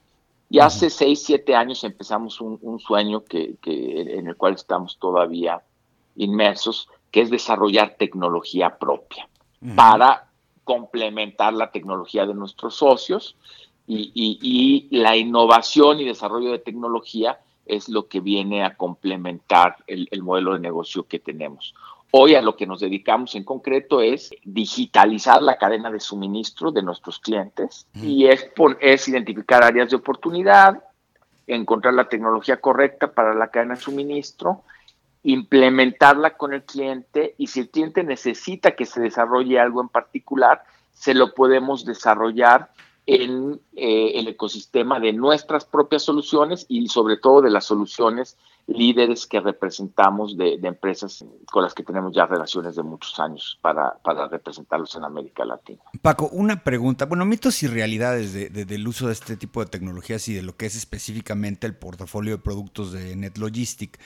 Y 0.55 0.61
hace 0.61 0.89
seis, 0.89 1.21
siete 1.21 1.57
años 1.57 1.83
empezamos 1.83 2.41
un, 2.41 2.79
sueño 2.79 3.25
que, 3.25 3.57
en 3.65 4.29
el 4.29 4.37
cual 4.37 4.55
estamos 4.55 5.01
todavía 5.01 5.65
inmersos, 6.15 6.89
que 7.11 7.23
es 7.23 7.31
desarrollar 7.31 7.97
tecnología 7.99 8.79
propia 8.79 9.29
para 9.75 10.31
complementar 10.63 11.55
la 11.55 11.73
tecnología 11.73 12.25
de 12.25 12.35
nuestros 12.35 12.77
socios. 12.77 13.37
Y, 13.89 14.87
la 14.93 15.17
innovación 15.17 15.99
y 15.99 16.05
desarrollo 16.05 16.53
de 16.53 16.61
tecnología 16.61 17.41
es 17.67 17.89
lo 17.89 18.07
que 18.07 18.21
viene 18.21 18.63
a 18.63 18.77
complementar 18.77 19.79
el, 19.89 20.23
modelo 20.23 20.53
de 20.53 20.61
negocio 20.61 21.09
que 21.09 21.19
tenemos. 21.19 21.75
Hoy 22.17 22.37
a 22.37 22.43
lo 22.43 22.55
que 22.55 22.65
nos 22.65 22.79
dedicamos 22.79 23.35
en 23.35 23.43
concreto 23.43 24.01
es 24.01 24.31
digitalizar 24.45 25.43
la 25.43 25.59
cadena 25.59 25.91
de 25.91 25.99
suministro 25.99 26.71
de 26.71 26.81
nuestros 26.81 27.19
clientes 27.19 27.89
y 27.93 28.27
es, 28.27 28.53
es 28.81 29.09
identificar 29.09 29.65
áreas 29.65 29.91
de 29.91 29.97
oportunidad, 29.97 30.85
encontrar 31.49 31.95
la 31.95 32.09
tecnología 32.09 32.61
correcta 32.61 33.13
para 33.13 33.35
la 33.35 33.49
cadena 33.49 33.75
de 33.75 33.81
suministro, 33.81 34.63
implementarla 35.25 36.37
con 36.37 36.55
el 36.55 36.63
cliente 36.63 37.35
y 37.37 37.49
si 37.49 37.59
el 37.59 37.71
cliente 37.71 38.05
necesita 38.05 38.77
que 38.77 38.87
se 38.87 39.01
desarrolle 39.01 39.59
algo 39.59 39.81
en 39.81 39.89
particular, 39.89 40.63
se 40.93 41.15
lo 41.15 41.35
podemos 41.35 41.85
desarrollar 41.85 42.71
en 43.07 43.61
eh, 43.75 44.13
el 44.15 44.29
ecosistema 44.29 45.01
de 45.01 45.13
nuestras 45.13 45.65
propias 45.65 46.05
soluciones 46.05 46.65
y 46.69 46.87
sobre 46.87 47.17
todo 47.17 47.43
de 47.43 47.51
las 47.51 47.65
soluciones 47.65 48.39
líderes 48.67 49.27
que 49.27 49.41
representamos 49.41 50.37
de, 50.37 50.55
empresas 50.63 51.25
con 51.51 51.63
las 51.63 51.75
que 51.75 51.83
tenemos 51.83 52.15
ya 52.15 52.27
relaciones 52.27 52.77
de 52.77 52.83
muchos 52.83 53.19
años 53.21 53.59
para, 53.61 53.99
para, 54.03 54.29
representarlos 54.29 54.95
en 54.97 55.05
América 55.05 55.45
Latina. 55.45 55.83
Paco, 56.01 56.29
una 56.33 56.63
pregunta. 56.65 57.05
Bueno, 57.07 57.25
mitos 57.27 57.63
y 57.63 57.67
realidades 57.67 58.33
de, 58.33 58.49
del 58.49 58.89
uso 58.89 59.07
de 59.07 59.13
este 59.13 59.37
tipo 59.37 59.61
de 59.61 59.71
tecnologías 59.71 60.29
y 60.29 60.35
de 60.35 60.43
lo 60.43 60.57
que 60.57 60.67
es 60.67 60.77
específicamente 60.77 61.67
el 61.67 61.77
portafolio 61.77 62.37
de 62.37 62.43
productos 62.43 62.93
de 62.93 63.17
NetLogistic 63.17 63.99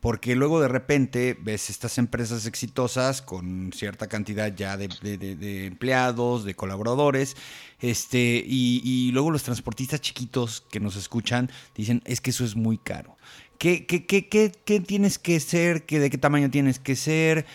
porque 0.00 0.36
luego 0.36 0.60
de 0.60 0.68
repente 0.68 1.36
ves 1.40 1.70
estas 1.70 1.98
empresas 1.98 2.46
exitosas 2.46 3.22
con 3.22 3.72
cierta 3.72 4.08
cantidad 4.08 4.54
ya 4.54 4.76
de, 4.76 5.66
empleados, 5.66 6.44
de 6.44 6.54
colaboradores, 6.54 7.36
este, 7.80 8.42
y, 8.46 9.10
luego 9.12 9.30
los 9.30 9.42
transportistas 9.42 10.00
chiquitos 10.00 10.60
que 10.70 10.80
nos 10.80 10.96
escuchan 10.96 11.50
dicen, 11.74 12.02
es 12.04 12.20
que 12.20 12.30
eso 12.30 12.44
es 12.44 12.54
muy 12.54 12.78
caro. 12.78 13.16
¿Qué, 13.58 13.86
qué, 13.86 14.06
qué, 14.06 14.52
qué 14.64 14.80
tienes 14.80 15.18
que 15.18 15.40
ser? 15.40 15.84
¿Qué, 15.84 15.98
¿De 15.98 16.10
qué 16.10 16.18
tamaño 16.18 16.50
tienes 16.50 16.78
que 16.78 16.96
ser? 16.96 17.46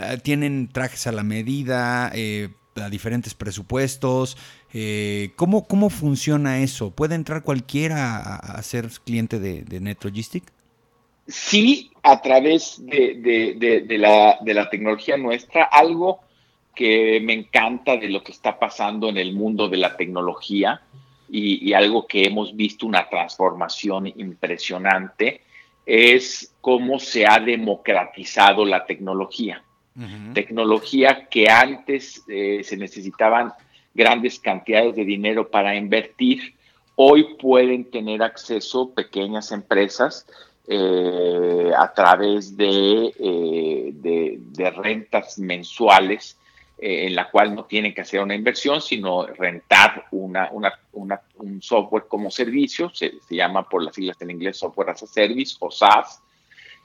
Ah, 0.00 0.16
¿Tienen 0.16 0.68
trajes 0.68 1.06
a 1.06 1.12
la 1.12 1.22
medida? 1.22 2.10
Eh, 2.14 2.50
a 2.76 2.88
diferentes 2.88 3.34
presupuestos. 3.34 4.36
Eh, 4.72 5.30
¿cómo, 5.36 5.66
¿Cómo 5.66 5.90
funciona 5.90 6.60
eso? 6.60 6.90
¿Puede 6.90 7.14
entrar 7.14 7.42
cualquiera 7.42 8.36
a, 8.36 8.62
ser 8.62 8.88
cliente 9.04 9.40
de, 9.40 9.62
de 9.62 9.80
NetLogistic? 9.80 10.44
sí 11.28 11.90
a 12.02 12.20
través 12.20 12.80
de, 12.86 13.86
la, 13.98 14.70
tecnología 14.70 15.16
nuestra, 15.16 15.64
algo 15.64 16.20
que 16.74 17.20
me 17.22 17.34
encanta 17.34 17.96
de 17.96 18.08
lo 18.08 18.22
que 18.22 18.32
está 18.32 18.58
pasando 18.58 19.08
en 19.08 19.18
el 19.18 19.34
mundo 19.34 19.68
de 19.68 19.76
la 19.76 19.96
tecnología 19.96 20.80
y, 21.30 21.72
algo 21.72 22.06
que 22.06 22.24
hemos 22.24 22.56
visto 22.56 22.86
una 22.86 23.08
transformación 23.08 24.06
impresionante 24.06 25.42
es 25.84 26.54
cómo 26.60 26.98
se 26.98 27.26
ha 27.26 27.38
democratizado 27.38 28.64
la 28.64 28.84
tecnología. 28.86 29.62
Tecnología 30.32 31.26
que 31.28 31.50
antes 31.50 32.22
eh, 32.28 32.60
se 32.62 32.76
necesitaban 32.76 33.52
grandes 33.94 34.38
cantidades 34.38 34.94
de 34.94 35.04
dinero 35.04 35.50
para 35.50 35.74
invertir, 35.74 36.54
hoy 36.94 37.36
pueden 37.40 37.90
tener 37.90 38.22
acceso 38.22 38.94
pequeñas 38.94 39.50
empresas 39.50 40.24
eh, 40.68 41.72
a 41.76 41.92
través 41.92 42.56
de, 42.56 43.12
eh, 43.18 43.90
de, 43.94 44.70
rentas 44.70 45.38
mensuales 45.38 46.37
eh, 46.80 47.06
en 47.06 47.16
la 47.16 47.28
cual 47.28 47.56
no 47.56 47.64
tienen 47.64 47.92
que 47.92 48.02
hacer 48.02 48.20
una 48.20 48.36
inversión, 48.36 48.80
sino 48.80 49.26
rentar 49.26 50.04
un 50.12 51.60
software 51.60 52.04
como 52.06 52.30
servicio, 52.30 52.88
se, 52.94 53.14
llama 53.30 53.68
por 53.68 53.82
las 53.82 53.96
siglas 53.96 54.20
en 54.22 54.30
inglés 54.30 54.58
Software 54.58 54.90
as 54.90 55.02
a 55.02 55.08
Service 55.08 55.56
o 55.58 55.72
SaaS, 55.72 56.22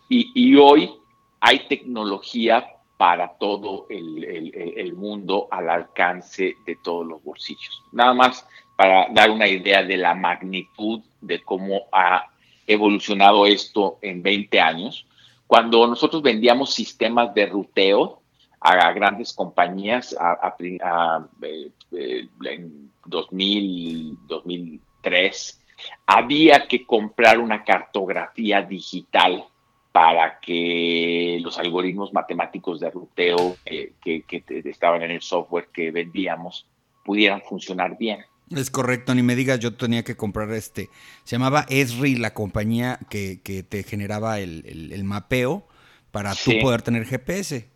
y, 0.10 0.56
hoy 0.56 0.91
hay 1.39 1.67
tecnología 1.67 2.65
para 2.97 3.38
todo 3.38 3.86
el, 3.89 4.73
el, 4.75 4.93
mundo 4.93 5.47
al 5.51 5.69
alcance 5.69 6.56
de 6.65 6.75
todos 6.84 7.06
los 7.06 7.23
bolsillos. 7.23 7.84
Nada 7.91 8.13
más 8.13 8.47
para 8.75 9.08
dar 9.12 9.29
una 9.29 9.47
idea 9.47 9.84
de 9.84 9.97
la 9.97 10.15
magnitud 10.15 11.01
de 11.21 11.41
cómo 11.43 11.84
ha 11.91 12.32
evolucionado 12.65 13.45
esto 13.45 13.99
en 14.01 14.23
20 14.23 14.60
años. 14.60 15.06
Cuando 15.47 15.86
nosotros 15.86 16.23
vendíamos 16.23 16.73
sistemas 16.73 17.34
de 17.34 17.45
ruteo 17.45 18.22
a, 18.63 18.91
grandes 18.93 19.34
compañías 19.34 20.15
a, 20.19 20.56
eh, 20.60 21.69
eh, 21.91 22.28
en 22.45 22.91
2000, 23.06 24.17
2003, 24.28 25.62
había 26.06 26.65
que 26.67 26.86
comprar 26.86 27.39
una 27.39 27.63
cartografía 27.63 28.62
digital 28.62 29.45
para 29.91 30.39
que 30.39 31.39
los 31.41 31.60
algoritmos 31.60 32.13
matemáticos 32.13 32.80
de 32.80 32.89
ruteo 32.89 33.58
que, 33.65 34.23
estaban 34.65 35.04
en 35.04 35.12
el 35.12 35.21
software 35.21 35.67
que 35.71 35.91
vendíamos 35.91 36.65
pudieran 37.04 37.41
funcionar 37.41 37.97
bien. 37.97 38.26
Es 38.49 38.71
correcto, 38.71 39.13
ni 39.13 39.23
me 39.23 39.36
digas, 39.36 39.60
yo 39.60 39.76
tenía 39.76 40.04
que 40.04 40.15
comprar 40.15 40.52
este. 40.52 40.89
Se 41.23 41.36
llamaba 41.36 41.65
Esri, 41.69 42.15
la 42.15 42.34
compañía 42.34 42.99
que, 43.10 43.38
te 43.67 43.84
generaba 43.84 44.39
el, 44.39 45.04
mapeo 45.04 45.67
para 46.12 46.34
tú 46.34 46.52
poder 46.62 46.82
tener 46.82 47.06
GPS. 47.06 47.72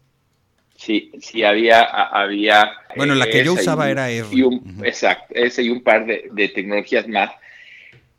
Sí, 0.77 1.11
sí, 1.19 1.43
había. 1.43 1.81
había 1.81 2.71
bueno, 2.95 3.15
la 3.15 3.27
que 3.27 3.43
yo 3.43 3.53
usaba 3.53 3.89
era 3.89 4.09
Esri. 4.09 4.45
Exacto, 4.83 5.33
ese 5.35 5.63
y 5.63 5.69
un 5.69 5.83
par 5.83 6.05
de, 6.05 6.29
de 6.31 6.49
tecnologías 6.49 7.07
más. 7.07 7.31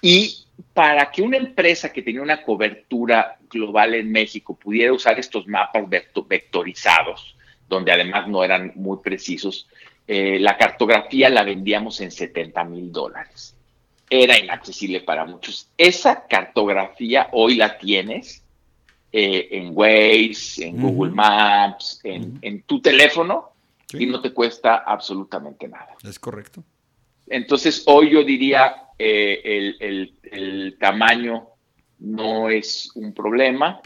Y 0.02 0.44
para 0.74 1.10
que 1.10 1.22
una 1.22 1.36
empresa 1.36 1.92
que 1.92 2.02
tenía 2.02 2.20
una 2.20 2.42
cobertura 2.42 3.38
global 3.48 3.94
en 3.94 4.10
México 4.10 4.56
pudiera 4.56 4.92
usar 4.92 5.18
estos 5.18 5.46
mapas 5.46 5.88
vectorizados, 5.88 7.36
donde 7.68 7.92
además 7.92 8.28
no 8.28 8.44
eran 8.44 8.72
muy 8.74 8.98
precisos, 8.98 9.68
eh, 10.06 10.38
la 10.40 10.56
cartografía 10.56 11.28
la 11.28 11.44
vendíamos 11.44 12.00
en 12.00 12.10
70 12.10 12.64
mil 12.64 12.90
dólares. 12.90 13.54
Era 14.10 14.38
inaccesible 14.38 15.00
para 15.00 15.24
muchos. 15.24 15.68
Esa 15.76 16.26
cartografía 16.26 17.28
hoy 17.32 17.56
la 17.56 17.78
tienes 17.78 18.42
eh, 19.12 19.48
en 19.52 19.70
Waze, 19.74 20.66
en 20.66 20.80
Google 20.80 21.12
Maps, 21.12 22.00
en, 22.04 22.62
tu 22.62 22.80
teléfono 22.80 23.50
y 23.92 24.06
no 24.06 24.20
te 24.20 24.32
cuesta 24.32 24.76
absolutamente 24.86 25.68
nada. 25.68 25.96
Es 26.02 26.18
correcto. 26.18 26.62
Entonces, 27.26 27.82
hoy 27.86 28.10
yo 28.10 28.24
diría 28.24 28.74
eh, 28.98 29.74
el, 29.80 30.76
tamaño 30.78 31.48
no 32.00 32.48
es 32.48 32.90
un 32.94 33.12
problema, 33.12 33.80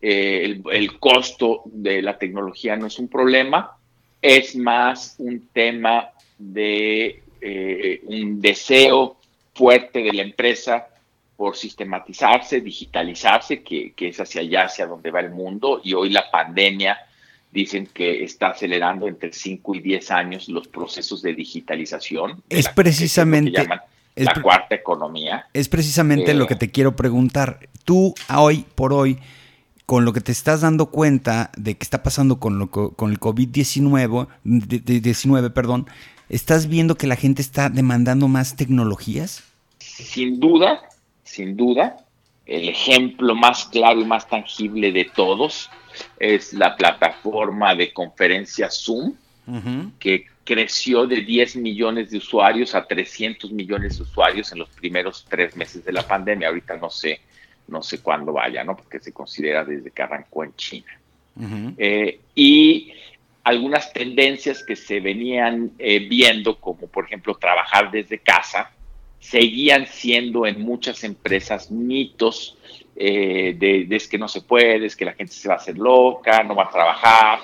el, 0.00 0.62
el, 0.72 0.98
costo 0.98 1.62
de 1.66 2.02
la 2.02 2.18
tecnología 2.18 2.76
no 2.76 2.86
es 2.86 2.98
un 2.98 3.08
problema, 3.08 3.76
es 4.20 4.56
más 4.56 5.16
un 5.18 5.48
tema 5.52 6.10
de 6.38 7.22
eh, 7.40 8.00
un 8.06 8.40
deseo 8.40 9.18
fuerte 9.54 10.02
de 10.02 10.12
la 10.12 10.22
empresa 10.22 10.88
por 11.36 11.56
sistematizarse, 11.56 12.60
digitalizarse, 12.60 13.62
que, 13.62 13.92
es 13.96 14.20
hacia 14.20 14.40
allá, 14.40 14.64
hacia 14.64 14.86
donde 14.86 15.10
va 15.10 15.20
el 15.20 15.30
mundo, 15.30 15.80
y 15.84 15.92
hoy 15.92 16.10
la 16.10 16.30
pandemia 16.30 16.98
dicen 17.52 17.86
que 17.92 18.24
está 18.24 18.48
acelerando 18.48 19.06
entre 19.06 19.32
5 19.32 19.74
y 19.74 19.80
10 19.80 20.10
años 20.10 20.48
los 20.48 20.68
procesos 20.68 21.22
de 21.22 21.34
digitalización. 21.34 22.42
es 22.48 22.68
precisamente... 22.68 23.66
la 24.16 24.42
cuarta 24.42 24.74
economía. 24.74 25.46
Es 25.52 25.68
precisamente 25.68 26.32
lo 26.32 26.46
que 26.46 26.56
te 26.56 26.70
quiero 26.70 26.96
preguntar. 26.96 27.68
Tú, 27.84 28.14
hoy 28.34 28.64
por 28.74 28.94
hoy, 28.94 29.18
con 29.84 30.06
lo 30.06 30.12
que 30.14 30.22
te 30.22 30.32
estás 30.32 30.62
dando 30.62 30.86
cuenta 30.86 31.50
de 31.56 31.76
que 31.76 31.84
está 31.84 32.02
pasando 32.02 32.40
con, 32.40 32.58
lo, 32.58 32.70
con 32.70 33.10
el 33.10 33.20
COVID-19, 33.20 34.26
19, 34.42 35.50
perdón, 35.50 35.86
¿estás 36.30 36.66
viendo 36.66 36.96
que 36.96 37.06
la 37.06 37.16
gente 37.16 37.42
está 37.42 37.68
demandando 37.68 38.26
más 38.26 38.56
tecnologías? 38.56 39.44
Sin 39.78 40.40
duda, 40.40 40.80
sin 41.36 41.56
duda. 41.56 41.98
El 42.46 42.68
ejemplo 42.68 43.34
más 43.34 43.66
claro 43.66 44.00
y 44.00 44.04
más 44.04 44.28
tangible 44.28 44.92
de 44.92 45.04
todos 45.04 45.68
es 46.18 46.52
la 46.52 46.76
plataforma 46.76 47.74
de 47.74 47.92
conferencia 47.92 48.70
Zoom, 48.70 49.14
que 49.98 50.26
creció 50.44 51.06
de 51.06 51.22
10 51.22 51.56
millones 51.56 52.10
de 52.10 52.18
usuarios 52.18 52.74
a 52.74 52.86
300 52.86 53.52
millones 53.52 53.98
de 53.98 54.04
usuarios 54.04 54.52
en 54.52 54.58
los 54.58 54.68
primeros 54.70 55.26
tres 55.28 55.56
meses 55.56 55.84
de 55.84 55.92
la 55.92 56.02
pandemia. 56.02 56.48
Ahorita 56.48 56.76
no 56.76 56.90
sé 56.90 57.20
no 57.68 57.82
sé 57.82 58.00
cuándo 58.00 58.32
vaya, 58.32 58.62
¿no? 58.64 58.76
Porque 58.76 59.00
se 59.00 59.12
considera 59.12 59.64
desde 59.64 59.90
que 59.90 60.02
arrancó 60.02 60.44
en 60.44 60.54
China. 60.54 61.00
Eh, 61.76 62.20
y 62.34 62.92
algunas 63.44 63.92
tendencias 63.92 64.64
que 64.64 64.74
se 64.74 65.00
venían 65.00 65.72
eh, 65.78 65.98
viendo, 66.08 66.58
como 66.58 66.86
por 66.86 67.04
ejemplo 67.04 67.34
trabajar 67.34 67.90
desde 67.90 68.18
casa, 68.18 68.70
seguían 69.30 69.86
siendo 69.86 70.46
en 70.46 70.60
muchas 70.60 71.02
empresas 71.04 71.70
mitos 71.70 72.56
eh, 72.94 73.54
de, 73.58 73.86
es 73.90 74.08
que 74.08 74.18
no 74.18 74.28
se 74.28 74.40
puede, 74.40 74.86
es 74.86 74.96
que 74.96 75.04
la 75.04 75.14
gente 75.14 75.32
se 75.32 75.48
va 75.48 75.54
a 75.54 75.58
hacer 75.58 75.76
loca, 75.76 76.42
no 76.44 76.54
va 76.54 76.64
a 76.64 76.70
trabajar, 76.70 77.40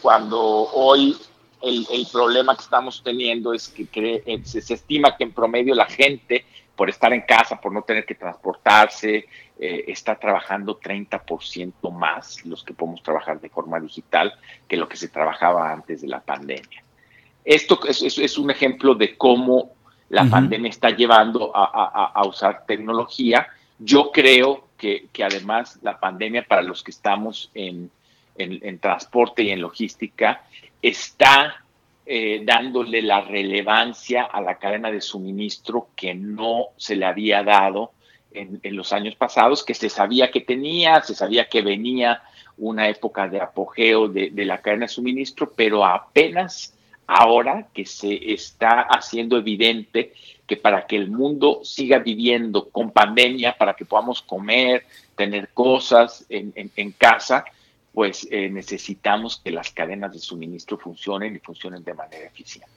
cuando 0.00 0.40
hoy 0.40 1.16
el, 1.62 2.06
problema 2.12 2.56
que 2.56 2.62
estamos 2.62 3.02
teniendo 3.02 3.52
es 3.52 3.68
que 3.68 4.22
se 4.44 4.74
estima 4.74 5.16
que 5.16 5.24
en 5.24 5.32
promedio 5.32 5.74
la 5.74 5.86
gente 5.86 6.44
por 6.74 6.90
estar 6.90 7.12
en 7.12 7.22
casa, 7.22 7.60
por 7.60 7.72
no 7.72 7.82
tener 7.82 8.04
que 8.04 8.14
transportarse, 8.14 9.26
eh, 9.58 9.84
está 9.88 10.16
trabajando 10.16 10.78
30% 10.78 11.90
más 11.90 12.44
los 12.44 12.62
que 12.62 12.74
podemos 12.74 13.02
trabajar 13.02 13.40
de 13.40 13.48
forma 13.48 13.80
digital 13.80 14.34
que 14.68 14.76
lo 14.76 14.88
que 14.88 14.96
se 14.96 15.08
trabajaba 15.08 15.72
antes 15.72 16.02
de 16.02 16.08
la 16.08 16.20
pandemia. 16.20 16.84
Esto 17.46 17.78
es, 17.86 18.38
un 18.38 18.50
ejemplo 18.50 18.96
de 18.96 19.16
cómo 19.16 19.75
la 20.08 20.24
pandemia 20.24 20.70
está 20.70 20.90
llevando 20.90 21.50
a, 21.54 22.22
usar 22.26 22.64
tecnología. 22.66 23.48
Yo 23.78 24.10
creo 24.12 24.68
que, 24.76 25.08
además 25.24 25.78
la 25.82 25.98
pandemia 25.98 26.44
para 26.44 26.62
los 26.62 26.82
que 26.82 26.90
estamos 26.90 27.50
en, 27.54 27.90
en 28.36 28.78
transporte 28.78 29.42
y 29.42 29.50
en 29.50 29.60
logística 29.62 30.42
está 30.82 31.66
eh, 32.08 32.42
dándole 32.44 33.02
la 33.02 33.22
relevancia 33.22 34.22
a 34.22 34.40
la 34.40 34.58
cadena 34.58 34.92
de 34.92 35.00
suministro 35.00 35.88
que 35.96 36.14
no 36.14 36.66
se 36.76 36.94
le 36.94 37.04
había 37.04 37.42
dado 37.42 37.90
en, 38.30 38.60
los 38.76 38.92
años 38.92 39.16
pasados, 39.16 39.64
que 39.64 39.74
se 39.74 39.88
sabía 39.88 40.30
que 40.30 40.40
tenía, 40.40 41.02
se 41.02 41.16
sabía 41.16 41.48
que 41.48 41.62
venía 41.62 42.22
una 42.58 42.88
época 42.88 43.26
de 43.26 43.40
apogeo 43.40 44.06
de, 44.06 44.30
la 44.44 44.58
cadena 44.58 44.84
de 44.84 44.90
suministro, 44.90 45.50
pero 45.56 45.84
apenas 45.84 46.75
ahora 47.06 47.68
que 47.72 47.86
se 47.86 48.32
está 48.32 48.80
haciendo 48.82 49.36
evidente 49.36 50.12
que 50.46 50.56
para 50.56 50.86
que 50.86 50.96
el 50.96 51.10
mundo 51.10 51.60
siga 51.64 51.98
viviendo 51.98 52.68
con 52.68 52.90
pandemia, 52.90 53.56
para 53.56 53.74
que 53.74 53.84
podamos 53.84 54.22
comer, 54.22 54.84
tener 55.16 55.48
cosas 55.48 56.24
en, 56.28 56.52
en 56.54 56.92
casa, 56.92 57.44
pues 57.96 58.28
eh, 58.30 58.50
necesitamos 58.50 59.40
que 59.42 59.50
las 59.50 59.70
cadenas 59.70 60.12
de 60.12 60.18
suministro 60.18 60.76
funcionen 60.76 61.34
y 61.34 61.38
funcionen 61.38 61.82
de 61.82 61.94
manera 61.94 62.26
eficiente. 62.26 62.68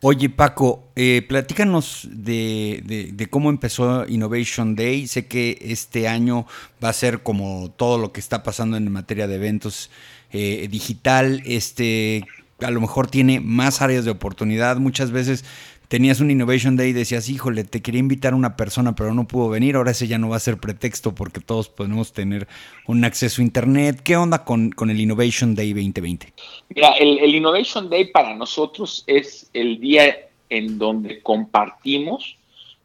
Oye 0.00 0.28
Paco, 0.28 0.82
eh, 0.96 1.24
platícanos 1.26 2.08
de, 2.10 3.28
cómo 3.30 3.50
empezó 3.50 4.04
Innovation 4.06 4.74
Day. 4.74 5.06
Sé 5.06 5.28
que 5.28 5.56
este 5.62 6.08
año 6.08 6.46
va 6.82 6.88
a 6.88 6.92
ser 6.92 7.22
como 7.22 7.70
todo 7.70 7.96
lo 7.98 8.12
que 8.12 8.18
está 8.20 8.42
pasando 8.42 8.76
en 8.76 8.90
materia 8.92 9.26
de 9.26 9.36
eventos 9.36 9.90
eh, 10.32 10.66
digital. 10.68 11.40
Este, 11.46 12.26
a 12.60 12.70
lo 12.70 12.80
mejor 12.80 13.08
tiene 13.08 13.40
más 13.40 13.82
áreas 13.82 14.04
de 14.04 14.10
oportunidad. 14.10 14.76
Muchas 14.76 15.10
veces 15.10 15.44
tenías 15.88 16.20
un 16.20 16.30
Innovation 16.30 16.76
Day 16.76 16.90
y 16.90 16.92
decías, 16.92 17.28
híjole, 17.28 17.64
te 17.64 17.82
quería 17.82 18.00
invitar 18.00 18.32
a 18.32 18.36
una 18.36 18.56
persona, 18.56 18.94
pero 18.94 19.14
no 19.14 19.26
pudo 19.26 19.50
venir, 19.50 19.76
ahora 19.76 19.92
ese 19.92 20.06
ya 20.06 20.18
no 20.18 20.28
va 20.28 20.36
a 20.36 20.40
ser 20.40 20.58
pretexto 20.58 21.14
porque 21.14 21.40
todos 21.40 21.68
podemos 21.68 22.12
tener 22.12 22.48
un 22.86 23.04
acceso 23.04 23.42
a 23.42 23.44
Internet. 23.44 24.00
¿Qué 24.02 24.16
onda 24.16 24.44
con, 24.44 24.70
con 24.70 24.90
el 24.90 25.00
Innovation 25.00 25.54
Day 25.54 25.72
2020? 25.72 26.32
Mira, 26.70 26.92
el, 26.92 27.34
Innovation 27.34 27.90
Day 27.90 28.10
para 28.10 28.34
nosotros 28.34 29.04
es 29.06 29.50
el 29.52 29.80
día 29.80 30.16
en 30.48 30.78
donde 30.78 31.20
compartimos 31.20 32.36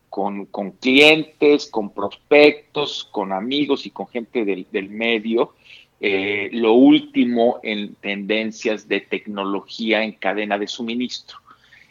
con, 0.10 0.46
clientes, 0.80 1.68
con 1.68 1.92
prospectos, 1.92 3.08
con 3.12 3.32
amigos 3.32 3.86
y 3.86 3.92
con 3.92 4.08
gente 4.08 4.44
del, 4.44 4.90
medio, 4.90 5.54
eh, 6.02 6.50
lo 6.54 6.74
último 6.74 7.60
en 7.62 7.96
tendencias 7.96 8.88
de 8.88 9.02
tecnología 9.02 10.04
en 10.04 10.14
cadena 10.14 10.58
de 10.58 10.68
suministro 10.68 11.40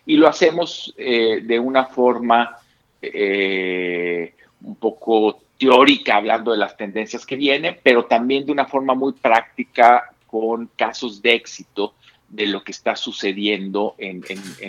y 0.07 0.17
lo 0.17 0.27
hacemos 0.27 0.95
eh, 0.97 1.43
de 1.43 1.59
una 1.59 1.85
forma 1.85 2.57
eh, 3.03 4.35
un 4.63 4.77
poco 4.77 5.43
teórica, 5.59 6.17
hablando 6.17 6.53
de 6.53 6.57
las 6.57 6.79
tendencias 6.79 7.27
que 7.27 7.37
vienen, 7.37 7.77
pero 7.83 8.07
también 8.07 8.47
de 8.47 8.53
una 8.53 8.65
forma 8.65 8.95
muy 8.95 9.13
práctica 9.13 10.11
con 10.27 10.71
casos 10.77 11.21
de 11.21 11.35
éxito 11.35 11.95
de 12.29 12.47
lo 12.47 12.65
que 12.65 12.73
está 12.73 12.97
sucediendo 12.97 13.95
en, 13.99 14.23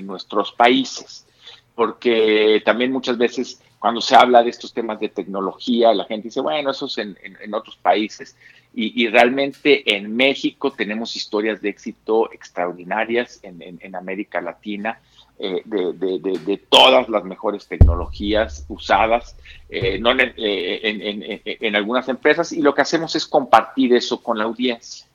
nuestros 0.06 0.52
países. 0.52 1.26
Porque 1.74 2.62
también 2.66 2.92
muchas 2.92 3.18
veces 3.18 3.62
cuando 3.80 4.02
se 4.02 4.16
habla 4.16 4.44
de 4.44 4.50
estos 4.50 4.74
temas 4.74 5.00
de 5.00 5.10
tecnología, 5.10 5.94
la 5.94 6.06
gente 6.06 6.28
dice, 6.28 6.42
bueno, 6.42 6.72
eso 6.72 6.86
es 6.86 6.98
en, 6.98 7.54
otros 7.54 7.78
países. 7.78 8.38
Y, 8.74 9.08
realmente 9.08 9.96
en 9.96 10.16
México 10.16 10.72
tenemos 10.72 11.16
historias 11.16 11.62
de 11.62 11.70
éxito 11.70 12.32
extraordinarias 12.32 13.40
en 13.44 13.96
América 13.96 14.42
Latina 14.42 15.00
eh, 15.42 15.62
de, 15.64 16.62
todas 16.68 17.08
las 17.08 17.24
mejores 17.24 17.66
tecnologías 17.66 18.66
usadas 18.68 19.38
eh, 19.70 19.98
eh, 20.36 21.58
en, 21.62 21.76
algunas 21.78 22.10
empresas 22.10 22.52
y 22.52 22.62
lo 22.62 22.76
que 22.76 22.82
hacemos 22.82 23.16
es 23.16 23.26
compartir 23.26 23.94
eso 23.94 24.22
con 24.22 24.38
la 24.38 24.44
audiencia. 24.44 25.08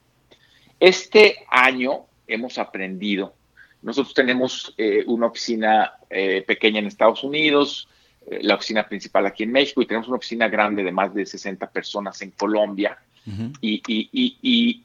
Este 0.80 1.44
año 1.50 2.06
hemos 2.26 2.56
aprendido, 2.56 3.34
nosotros 3.82 4.14
tenemos 4.14 4.74
una 5.06 5.26
oficina 5.26 5.92
pequeña 6.08 6.78
en 6.78 6.86
Estados 6.86 7.22
Unidos, 7.22 7.86
la 8.26 8.54
oficina 8.54 8.86
principal 8.86 9.26
aquí 9.26 9.42
en 9.42 9.52
México 9.52 9.82
y 9.82 9.86
tenemos 9.86 10.08
una 10.08 10.16
oficina 10.16 10.48
grande 10.48 10.82
de 10.82 10.92
más 10.92 11.12
de 11.14 11.26
60 11.26 11.66
personas 11.70 12.20
en 12.22 12.30
Colombia. 12.30 12.98
y, 13.60 14.82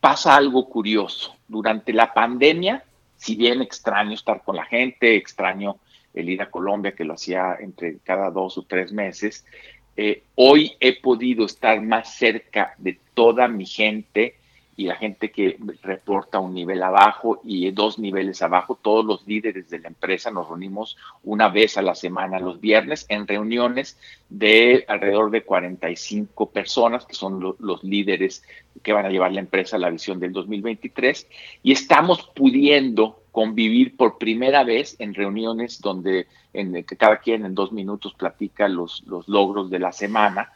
pasa 0.00 0.36
algo 0.36 0.68
curioso. 0.68 1.34
Durante 1.48 1.90
la 1.94 2.12
pandemia, 2.12 2.84
si 3.16 3.36
bien 3.36 3.62
extraño 3.62 4.12
estar 4.12 4.42
con 4.42 4.54
la 4.54 4.66
gente, 4.66 5.16
extraño 5.16 5.78
el 6.12 6.28
ir 6.28 6.42
a 6.42 6.50
Colombia, 6.50 6.92
que 6.92 7.04
lo 7.04 7.14
hacía 7.14 7.56
entre 7.58 7.96
cada 8.04 8.30
dos 8.30 8.58
o 8.58 8.62
tres 8.62 8.92
meses, 8.92 9.46
eh, 9.96 10.24
hoy 10.34 10.72
he 10.80 11.00
podido 11.00 11.46
estar 11.46 11.80
más 11.80 12.16
cerca 12.16 12.74
de 12.76 12.98
toda 13.14 13.48
mi 13.48 13.64
gente 13.64 14.34
y 14.76 14.84
la 14.84 14.96
gente 14.96 15.30
que 15.30 15.58
reporta 15.82 16.40
un 16.40 16.54
nivel 16.54 16.82
abajo 16.82 17.40
y 17.44 17.70
dos 17.70 17.98
niveles 17.98 18.42
abajo, 18.42 18.78
todos 18.80 19.04
los 19.04 19.26
líderes 19.26 19.70
de 19.70 19.78
la 19.78 19.88
empresa 19.88 20.30
nos 20.30 20.48
reunimos 20.48 20.96
una 21.22 21.48
vez 21.48 21.78
a 21.78 21.82
la 21.82 21.94
semana 21.94 22.40
los 22.40 22.60
viernes 22.60 23.06
en 23.08 23.26
reuniones 23.26 23.98
de 24.28 24.84
alrededor 24.88 25.30
de 25.30 25.44
45 25.44 26.50
personas 26.50 27.06
que 27.06 27.14
son 27.14 27.56
los 27.58 27.84
líderes 27.84 28.42
que 28.82 28.92
van 28.92 29.06
a 29.06 29.10
llevar 29.10 29.32
la 29.32 29.40
empresa 29.40 29.76
a 29.76 29.80
la 29.80 29.90
visión 29.90 30.18
del 30.18 30.32
2023 30.32 31.28
y 31.62 31.72
estamos 31.72 32.30
pudiendo 32.34 33.23
convivir 33.34 33.96
por 33.96 34.16
primera 34.16 34.62
vez 34.62 34.94
en 35.00 35.12
reuniones 35.12 35.80
donde 35.80 36.28
en 36.52 36.84
que 36.84 36.96
cada 36.96 37.16
quien 37.16 37.44
en 37.44 37.52
dos 37.52 37.72
minutos 37.72 38.14
platica 38.14 38.68
los, 38.68 39.02
los 39.08 39.26
logros 39.26 39.70
de 39.70 39.80
la 39.80 39.90
semana, 39.90 40.52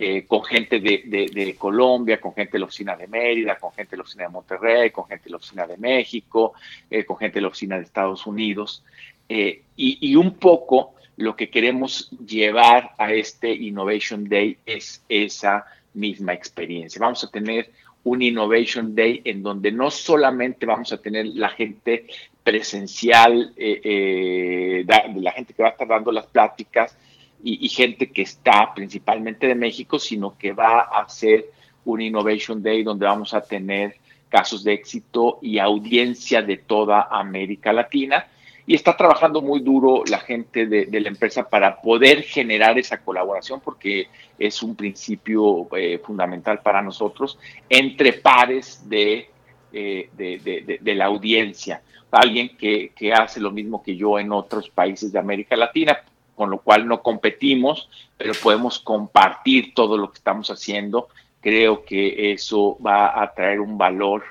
eh, 0.00 0.24
con 0.26 0.42
gente 0.42 0.80
de, 0.80 1.54
Colombia, 1.58 2.18
con 2.18 2.32
gente 2.32 2.52
de 2.52 2.60
la 2.60 2.64
oficina 2.64 2.96
de 2.96 3.06
Mérida, 3.06 3.56
con 3.56 3.70
gente 3.72 3.90
de 3.90 3.96
la 3.98 4.02
oficina 4.04 4.24
de 4.24 4.30
Monterrey, 4.30 4.90
con 4.90 5.04
gente 5.04 5.24
de 5.24 5.30
la 5.30 5.36
oficina 5.36 5.66
de 5.66 5.76
México, 5.76 6.54
eh, 6.90 7.04
con 7.04 7.18
gente 7.18 7.34
de 7.34 7.42
la 7.42 7.48
oficina 7.48 7.76
de 7.76 7.82
Estados 7.82 8.26
Unidos. 8.26 8.82
Eh, 9.28 9.64
y, 9.76 9.98
y, 10.00 10.16
un 10.16 10.32
poco 10.32 10.94
lo 11.18 11.36
que 11.36 11.50
queremos 11.50 12.10
llevar 12.26 12.92
a 12.96 13.12
este 13.12 13.52
Innovation 13.52 14.26
Day 14.26 14.56
es 14.64 15.04
esa 15.10 15.66
misma 15.92 16.32
experiencia. 16.32 16.98
Vamos 16.98 17.22
a 17.24 17.30
tener 17.30 17.70
un 18.04 18.22
Innovation 18.22 18.94
Day 18.94 19.22
en 19.24 19.42
donde 19.42 19.70
no 19.70 19.90
solamente 19.90 20.66
vamos 20.66 20.92
a 20.92 20.98
tener 20.98 21.26
la 21.26 21.48
gente 21.50 22.06
presencial, 22.42 23.52
eh, 23.56 23.80
eh, 23.84 24.84
la 24.86 25.32
gente 25.32 25.54
que 25.54 25.62
va 25.62 25.68
a 25.68 25.72
estar 25.72 25.86
dando 25.86 26.10
las 26.10 26.26
pláticas 26.26 26.96
y, 27.44 27.68
gente 27.68 28.10
que 28.10 28.22
está 28.22 28.72
principalmente 28.74 29.48
de 29.48 29.54
México, 29.54 29.98
sino 29.98 30.38
que 30.38 30.52
va 30.52 30.80
a 30.80 31.08
ser 31.08 31.46
un 31.84 32.00
Innovation 32.00 32.62
Day 32.62 32.84
donde 32.84 33.06
vamos 33.06 33.34
a 33.34 33.40
tener 33.40 33.96
casos 34.28 34.62
de 34.62 34.74
éxito 34.74 35.38
y 35.42 35.58
audiencia 35.58 36.42
de 36.42 36.56
toda 36.56 37.08
América 37.10 37.72
Latina 37.72 38.26
y 38.66 38.74
está 38.74 38.96
trabajando 38.96 39.42
muy 39.42 39.60
duro 39.60 40.04
la 40.08 40.20
gente 40.20 40.66
de, 40.66 41.00
la 41.00 41.08
empresa 41.08 41.48
para 41.48 41.80
poder 41.80 42.22
generar 42.22 42.78
esa 42.78 42.98
colaboración 42.98 43.60
porque 43.60 44.08
es 44.38 44.62
un 44.62 44.76
principio 44.76 45.68
eh, 45.76 45.98
fundamental 45.98 46.60
para 46.60 46.80
nosotros 46.80 47.38
entre 47.68 48.12
pares 48.12 48.88
de, 48.88 49.28
eh, 49.72 50.08
de, 50.12 50.94
la 50.94 51.06
audiencia. 51.06 51.82
Alguien 52.10 52.56
que, 52.56 52.92
que 52.94 53.12
hace 53.12 53.40
lo 53.40 53.50
mismo 53.50 53.82
que 53.82 53.96
yo 53.96 54.18
en 54.18 54.32
otros 54.32 54.68
países 54.68 55.12
de 55.12 55.18
América 55.18 55.56
Latina, 55.56 55.98
con 56.36 56.50
lo 56.50 56.58
cual 56.58 56.86
no 56.86 57.02
competimos, 57.02 57.88
pero 58.16 58.32
podemos 58.40 58.78
compartir 58.78 59.74
todo 59.74 59.96
lo 59.96 60.10
que 60.10 60.18
estamos 60.18 60.50
haciendo. 60.50 61.08
Creo 61.40 61.84
que 61.84 62.32
eso 62.32 62.78
va 62.84 63.20
a 63.20 63.32
traer 63.32 63.60
un 63.60 63.76
valor 63.76 64.22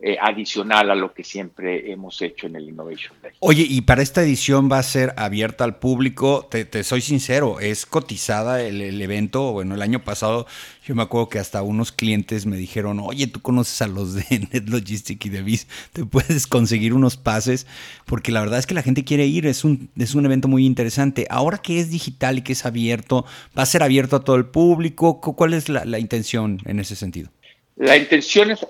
eh, 0.00 0.16
adicional 0.20 0.92
a 0.92 0.94
lo 0.94 1.12
que 1.12 1.24
siempre 1.24 1.90
hemos 1.90 2.22
hecho 2.22 2.46
en 2.46 2.54
el 2.54 2.68
Innovation 2.68 3.16
Day. 3.20 3.32
Oye, 3.40 3.66
y 3.68 3.80
para 3.80 4.00
esta 4.00 4.22
edición 4.22 4.70
va 4.70 4.78
a 4.78 4.82
ser 4.84 5.12
abierta 5.16 5.64
al 5.64 5.80
público, 5.80 6.48
te, 6.48 6.84
soy 6.84 7.00
sincero, 7.00 7.58
es 7.58 7.84
cotizada 7.84 8.62
el, 8.62 9.02
evento, 9.02 9.50
bueno, 9.50 9.74
el 9.74 9.82
año 9.82 10.04
pasado 10.04 10.46
yo 10.86 10.94
me 10.94 11.02
acuerdo 11.02 11.28
que 11.28 11.40
hasta 11.40 11.62
unos 11.62 11.90
clientes 11.90 12.46
me 12.46 12.56
dijeron, 12.56 13.00
oye, 13.00 13.26
tú 13.26 13.40
conoces 13.40 13.82
a 13.82 13.88
los 13.88 14.14
de 14.14 14.24
Net 14.52 14.68
Logistic 14.68 15.24
y 15.26 15.30
de 15.30 15.42
Biz, 15.42 15.66
te 15.92 16.04
puedes 16.04 16.46
conseguir 16.46 16.94
unos 16.94 17.16
pases, 17.16 17.66
porque 18.06 18.30
la 18.30 18.40
verdad 18.40 18.60
es 18.60 18.68
que 18.68 18.74
la 18.74 18.82
gente 18.82 19.02
quiere 19.02 19.26
ir, 19.26 19.46
es 19.46 19.64
un, 19.64 19.90
es 19.98 20.14
un 20.14 20.24
evento 20.24 20.46
muy 20.46 20.64
interesante. 20.64 21.26
Ahora 21.28 21.58
que 21.58 21.80
es 21.80 21.90
digital 21.90 22.38
y 22.38 22.42
que 22.42 22.52
es 22.52 22.64
abierto, 22.64 23.26
¿va 23.58 23.64
a 23.64 23.66
ser 23.66 23.82
abierto 23.82 24.14
a 24.14 24.20
todo 24.20 24.36
el 24.36 24.46
público? 24.46 25.20
¿Cuál 25.20 25.54
es 25.54 25.68
la 25.68 25.98
intención 25.98 26.60
en 26.66 26.78
ese 26.78 26.94
sentido? 26.94 27.30
La 27.78 27.96
intención 27.96 28.50
es, 28.50 28.66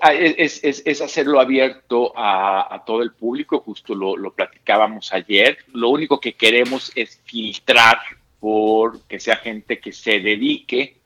es, 0.63 1.01
hacerlo 1.01 1.39
abierto 1.39 2.13
a, 2.15 2.83
todo 2.85 3.01
el 3.01 3.11
público, 3.11 3.59
justo 3.59 3.95
lo, 3.95 4.31
platicábamos 4.31 5.11
ayer. 5.11 5.57
Lo 5.73 5.89
único 5.89 6.19
que 6.19 6.33
queremos 6.33 6.91
es 6.93 7.19
filtrar 7.25 7.97
por 8.39 9.01
que 9.07 9.19
sea 9.19 9.37
gente 9.37 9.79
que 9.79 9.93
se 9.93 10.19
dedique 10.19 10.97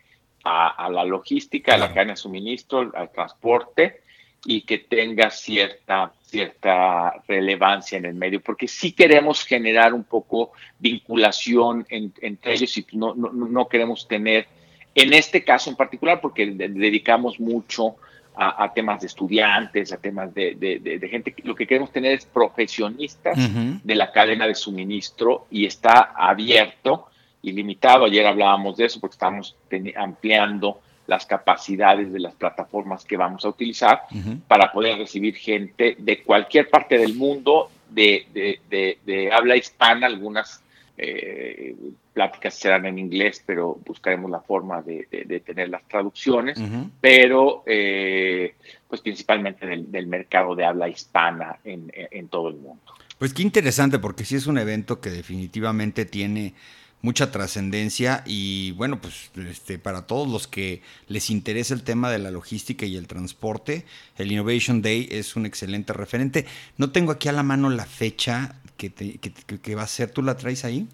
a, 0.44 0.90
la 0.90 1.06
logística, 1.06 1.76
a 1.76 1.78
la 1.78 1.94
cadena 1.94 2.12
de 2.12 2.18
suministro, 2.18 2.92
al 2.94 3.10
transporte 3.10 4.02
y 4.44 4.64
que 4.64 4.80
tenga 4.80 5.30
cierta, 5.30 6.12
cierta 6.26 7.24
relevancia 7.26 7.98
en 7.98 8.04
el 8.04 8.16
medio, 8.16 8.42
porque 8.42 8.68
sí 8.68 8.92
queremos 8.92 9.46
generar 9.46 9.94
un 9.94 10.04
poco 10.04 10.52
vinculación 10.78 11.86
entre 11.90 12.54
ellos 12.54 12.78
y 12.78 12.86
no, 12.92 13.16
no, 13.16 13.32
no 13.32 13.70
queremos 13.70 14.10
tener 14.10 14.46
en 14.96 15.14
este 15.14 15.44
caso 15.44 15.70
en 15.70 15.76
particular, 15.76 16.22
porque 16.22 16.46
dedicamos 16.46 17.40
mucho 17.40 17.96
a, 18.36 18.72
temas 18.74 19.02
de 19.02 19.08
estudiantes, 19.08 19.92
a 19.92 19.98
temas 19.98 20.34
de, 20.34 21.08
gente, 21.10 21.36
lo 21.44 21.56
que 21.56 21.68
queremos 21.68 21.92
tener 21.92 22.14
es 22.14 22.26
profesionistas 22.26 23.38
de 23.84 23.96
la 23.96 24.12
cadena 24.12 24.48
de 24.48 24.56
suministro 24.56 25.46
y 25.52 25.66
está 25.66 26.14
abierto 26.16 27.08
y 27.42 27.52
limitado. 27.52 28.06
Ayer 28.06 28.26
hablábamos 28.26 28.78
de 28.78 28.86
eso 28.86 29.00
porque 29.00 29.14
estamos 29.14 29.56
ampliando 29.96 30.80
las 31.06 31.26
capacidades 31.26 32.12
de 32.12 32.20
las 32.20 32.34
plataformas 32.34 33.04
que 33.04 33.18
vamos 33.18 33.46
a 33.46 33.50
utilizar 33.50 34.04
para 34.48 34.72
poder 34.72 34.98
recibir 34.98 35.36
gente 35.36 35.96
de 36.00 36.24
cualquier 36.24 36.70
parte 36.70 36.98
del 36.98 37.14
mundo, 37.14 37.70
de, 37.90 39.30
habla 39.32 39.56
hispana, 39.56 40.08
algunas 40.08 40.63
eh, 40.98 41.76
pláticas 42.14 42.54
serán 42.54 42.86
en 42.86 43.00
inglés, 43.00 43.42
pero 43.46 43.80
buscaremos 43.86 44.30
la 44.30 44.42
forma 44.42 44.82
de, 44.84 45.08
tener 45.44 45.70
las 45.70 45.84
traducciones, 45.88 46.60
pero 47.02 47.64
eh, 47.66 48.56
pues 48.88 49.02
principalmente 49.02 49.66
del, 49.66 50.08
mercado 50.08 50.56
de 50.56 50.66
habla 50.66 50.88
hispana 50.88 51.58
en, 51.64 52.28
todo 52.28 52.50
el 52.50 52.56
mundo. 52.56 52.84
Pues 53.18 53.34
qué 53.34 53.42
interesante, 53.42 53.98
porque 53.98 54.26
sí 54.26 54.36
es 54.36 54.46
un 54.46 54.58
evento 54.58 55.02
que 55.02 55.10
definitivamente 55.10 56.06
tiene 56.06 56.54
mucha 57.02 57.32
trascendencia 57.32 58.24
y 58.26 58.72
bueno, 58.74 59.02
pues 59.02 59.32
este, 59.50 59.78
para 59.78 60.08
todos 60.08 60.28
los 60.28 60.48
que 60.48 60.82
les 61.08 61.30
interesa 61.30 61.74
el 61.74 61.84
tema 61.84 62.10
de 62.10 62.20
la 62.20 62.32
logística 62.32 62.86
y 62.86 62.96
el 62.96 63.08
transporte, 63.08 63.86
el 64.18 64.32
Innovation 64.32 64.82
Day 64.82 65.10
es 65.12 65.36
un 65.36 65.46
excelente 65.46 65.92
referente. 65.92 66.46
No 66.78 66.92
tengo 66.92 67.12
aquí 67.12 67.28
a 67.28 67.34
la 67.34 67.44
mano 67.44 67.70
la 67.70 67.86
fecha 67.86 68.56
que, 68.92 69.60
que 69.62 69.76
va 69.76 69.84
a 69.84 69.88
ser, 69.88 70.12
¿tú 70.12 70.22
la 70.22 70.36
traes 70.36 70.66
ahí? 70.66 70.88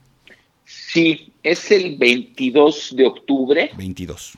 Sí, 0.70 1.34
es 1.42 1.72
el 1.72 1.98
22 1.98 2.96
de 2.96 3.08
octubre. 3.08 3.72
22. 3.76 4.38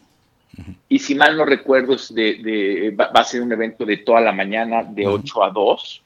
Y 0.88 1.00
si 1.00 1.16
mal 1.16 1.36
no 1.36 1.46
recuerdo, 1.46 1.96
de, 2.12 2.96
va, 2.98 3.06
a 3.14 3.24
ser 3.24 3.42
un 3.42 3.52
evento 3.52 3.86
de 3.86 3.98
toda 3.98 4.22
la 4.22 4.32
mañana, 4.32 4.84
de 4.84 5.08
8 5.08 5.44
a 5.44 5.50
2. 5.50 6.02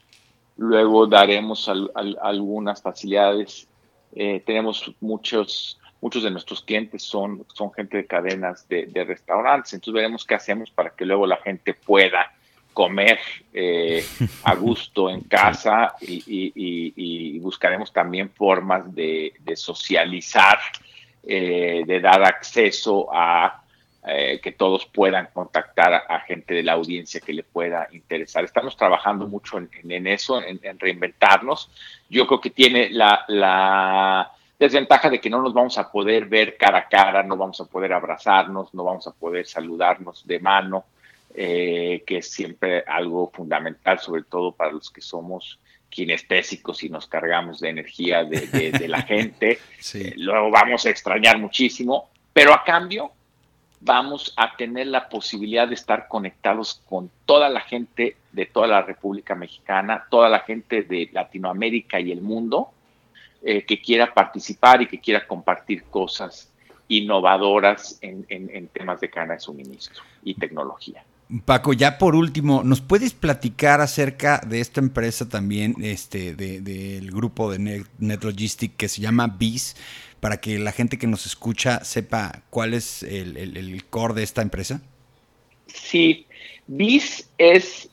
Luego 0.58 1.05
daremos 1.05 1.69
algunas 2.21 2.81
facilidades. 2.81 3.67
Eh, 4.15 4.41
tenemos 4.45 4.91
muchos, 4.99 5.79
muchos 6.01 6.23
de 6.23 6.31
nuestros 6.31 6.63
clientes 6.63 7.03
son, 7.03 7.45
son 7.53 7.71
gente 7.73 7.97
de 7.97 8.08
cadenas 8.08 8.67
de, 8.67 8.88
de 8.88 9.03
restaurantes. 9.03 9.73
Entonces 9.73 9.93
veremos 9.93 10.25
qué 10.25 10.36
hacemos 10.36 10.71
para 10.71 10.91
que 10.91 11.05
luego 11.05 11.27
la 11.27 11.38
gente 11.38 11.73
pueda 11.73 12.35
comer 12.75 13.19
eh, 13.53 14.05
a 14.43 14.53
gusto 14.67 15.09
en 15.09 15.21
casa 15.21 15.95
y, 16.01 17.39
buscaremos 17.39 17.93
también 17.93 18.29
formas 18.29 18.93
de, 18.93 19.33
socializar, 19.55 20.59
eh, 21.23 21.83
de 21.88 21.99
dar 22.01 22.23
acceso 22.23 23.07
a 23.11 23.63
eh, 24.07 24.39
que 24.43 24.51
todos 24.51 24.85
puedan 24.88 25.29
contactar 25.33 25.93
a, 25.93 26.19
gente 26.19 26.53
de 26.53 26.63
la 26.63 26.73
audiencia 26.73 27.21
que 27.21 27.33
le 27.33 27.43
pueda 27.43 27.88
interesar. 27.91 28.43
Estamos 28.43 28.75
trabajando 28.75 29.27
mucho 29.27 29.57
en, 29.57 30.07
eso, 30.07 30.41
en, 30.43 30.79
reinventarnos. 30.79 31.71
Yo 32.09 32.27
creo 32.27 32.41
que 32.41 32.49
tiene 32.49 32.89
la, 32.89 33.23
la 33.29 34.31
desventaja 34.59 35.09
de 35.09 35.21
que 35.21 35.29
no 35.29 35.41
nos 35.41 35.53
vamos 35.53 35.77
a 35.77 35.91
poder 35.91 36.25
ver 36.25 36.57
cara 36.57 36.79
a 36.79 36.89
cara, 36.89 37.23
no 37.23 37.38
vamos 37.38 37.61
a 37.61 37.65
poder 37.65 37.93
abrazarnos, 37.93 38.73
no 38.73 38.83
vamos 38.83 39.07
a 39.07 39.11
poder 39.11 39.47
saludarnos 39.47 40.27
de 40.27 40.39
mano. 40.39 40.85
Eh, 41.38 42.04
que 42.08 42.19
es 42.19 42.31
siempre 42.31 42.86
algo 42.88 43.29
fundamental, 43.29 44.00
sobre 44.00 44.23
todo 44.23 44.54
para 44.54 44.71
los 44.71 44.90
que 44.90 45.02
somos 45.02 45.60
kinestésicos 45.90 46.81
y 46.83 46.90
nos 46.90 47.08
cargamos 47.08 47.60
de 47.60 47.69
energía 47.69 48.23
de, 48.23 48.88
la 48.88 49.02
gente. 49.02 49.60
Eh, 49.94 50.13
luego 50.15 50.50
vamos 50.50 50.86
a 50.86 50.92
extrañar 50.92 51.38
muchísimo, 51.38 52.10
pero 52.31 52.54
a 52.54 52.63
cambio 52.63 53.12
vamos 53.81 54.33
a 54.38 54.56
tener 54.56 54.88
la 54.88 55.10
posibilidad 55.10 55.67
de 55.67 55.73
estar 55.73 56.08
conectados 56.08 56.81
con 56.86 57.12
toda 57.25 57.50
la 57.50 57.60
gente 57.60 58.15
de 58.31 58.46
toda 58.46 58.67
la 58.67 58.81
República 58.81 59.36
Mexicana, 59.36 60.06
toda 60.10 60.29
la 60.29 60.40
gente 60.40 60.83
de 60.83 61.10
Latinoamérica 61.12 62.00
y 62.00 62.13
el 62.13 62.21
mundo 62.21 62.71
eh, 63.44 63.65
que 63.65 63.81
quiera 63.81 64.13
participar 64.13 64.81
y 64.81 64.88
que 64.88 65.02
quiera 65.02 65.27
compartir 65.27 65.83
cosas 65.83 66.50
innovadoras 66.88 68.00
en, 68.02 68.67
temas 68.69 69.02
de 69.02 69.10
cadena 69.10 69.33
de 69.33 69.40
suministro 69.42 70.02
y 70.23 70.36
tecnología. 70.36 71.04
Paco, 71.44 71.73
ya 71.73 71.98
por 71.98 72.15
último, 72.15 72.62
¿nos 72.63 72.82
puedes 72.82 73.13
platicar 73.13 73.82
acerca 73.82 74.40
de 74.46 74.60
esta 74.60 74.80
empresa 74.80 75.28
también, 75.28 75.76
este, 75.82 76.36
del 76.36 77.10
grupo 77.12 77.52
de 77.52 77.58
Net, 77.58 77.88
NetLogistic 77.98 78.76
que 78.78 78.88
se 78.88 79.02
llama 79.02 79.28
BIS, 79.28 79.76
para 80.19 80.38
que 80.38 80.60
la 80.60 80.71
gente 80.71 81.00
que 81.00 81.08
nos 81.08 81.26
escucha 81.26 81.84
sepa 81.84 82.44
cuál 82.52 82.76
es 82.76 83.02
el, 83.02 83.84
core 83.90 84.13
de 84.13 84.23
esta 84.23 84.44
empresa? 84.44 84.82
Sí, 85.65 86.28
BIS 86.67 87.30
es, 87.40 87.90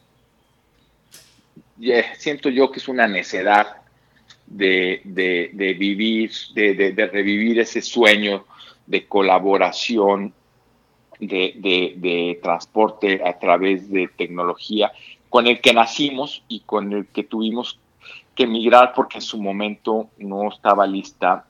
siento 2.18 2.51
yo 2.51 2.70
que 2.70 2.80
es 2.80 2.89
una 2.89 3.09
necedad 3.09 3.76
de, 4.47 5.01
vivir, 5.78 6.33
de, 6.55 7.11
revivir 7.11 7.61
ese 7.61 7.80
sueño 7.80 8.45
de 8.87 9.07
colaboración 9.07 10.35
de, 11.26 12.38
transporte 12.42 13.22
a 13.24 13.38
través 13.38 13.90
de 13.90 14.08
tecnología 14.08 14.92
con 15.28 15.46
el 15.46 15.60
que 15.60 15.72
nacimos 15.72 16.42
y 16.48 16.60
con 16.60 16.92
el 16.92 17.06
que 17.06 17.24
tuvimos 17.24 17.78
que 18.34 18.46
migrar 18.46 18.92
porque 18.94 19.18
en 19.18 19.22
su 19.22 19.40
momento 19.40 20.08
no 20.18 20.48
estaba 20.48 20.86
lista 20.86 21.44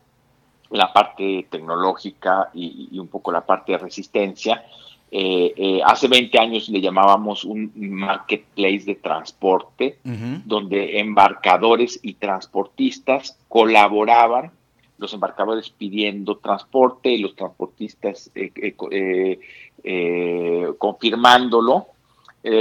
la 0.69 0.91
parte 0.91 1.47
tecnológica 1.49 2.49
y, 2.53 2.97
un 2.97 3.07
poco 3.07 3.31
la 3.31 3.45
parte 3.45 3.73
de 3.73 3.77
resistencia. 3.77 4.65
Eh, 5.11 5.53
eh, 5.55 5.81
hace 5.85 6.07
20 6.07 6.39
años 6.39 6.69
le 6.69 6.81
llamábamos 6.81 7.43
un 7.43 7.71
marketplace 7.75 8.83
de 8.85 8.95
transporte, 8.95 9.99
donde 10.03 10.99
embarcadores 10.99 11.99
y 12.01 12.15
transportistas 12.15 13.37
colaboraban 13.47 14.51
los 14.97 15.13
embarcadores 15.13 15.69
pidiendo 15.69 16.37
transporte 16.37 17.09
y 17.09 17.17
los 17.17 17.35
transportistas 17.35 18.31
eh, 18.35 19.39
eh, 19.83 20.63
eh, 20.63 20.73
confirmándolo 20.77 21.87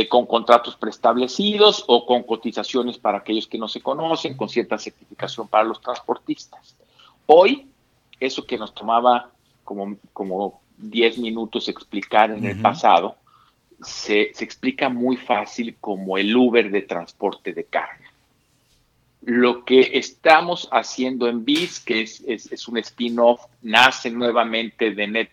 con 0.08 0.26
contratos 0.26 0.76
preestablecidos 0.76 1.84
o 1.88 2.06
con 2.06 2.22
cotizaciones 2.22 2.98
para 2.98 3.18
aquellos 3.18 3.48
que 3.48 3.58
no 3.58 3.66
se 3.66 3.80
conocen, 3.80 4.36
con 4.36 4.48
cierta 4.48 4.78
certificación 4.78 5.48
para 5.48 5.64
los 5.64 5.80
transportistas. 5.80 6.76
Hoy, 7.26 7.66
eso 8.20 8.46
que 8.46 8.56
nos 8.56 8.72
tomaba 8.72 9.30
como, 9.64 9.96
como 10.12 10.60
10 10.78 11.18
minutos 11.18 11.66
explicar 11.66 12.30
en 12.30 12.44
el 12.46 12.60
pasado, 12.60 13.16
se, 13.82 14.30
se 14.34 14.44
explica 14.44 14.88
muy 14.88 15.16
fácil 15.16 15.74
como 15.80 16.16
el 16.16 16.36
Uber 16.36 16.70
de 16.70 16.82
transporte 16.82 17.52
de 17.52 17.64
carga 17.64 18.12
lo 19.22 19.64
que 19.64 19.90
estamos 19.94 20.68
haciendo 20.72 21.28
en 21.28 21.44
BIS, 21.44 21.80
que 21.80 22.02
es, 22.02 22.68
un 22.68 22.78
spin-off, 22.78 23.42
nace 23.62 24.10
nuevamente 24.10 24.92
de 24.92 25.06
Net 25.06 25.30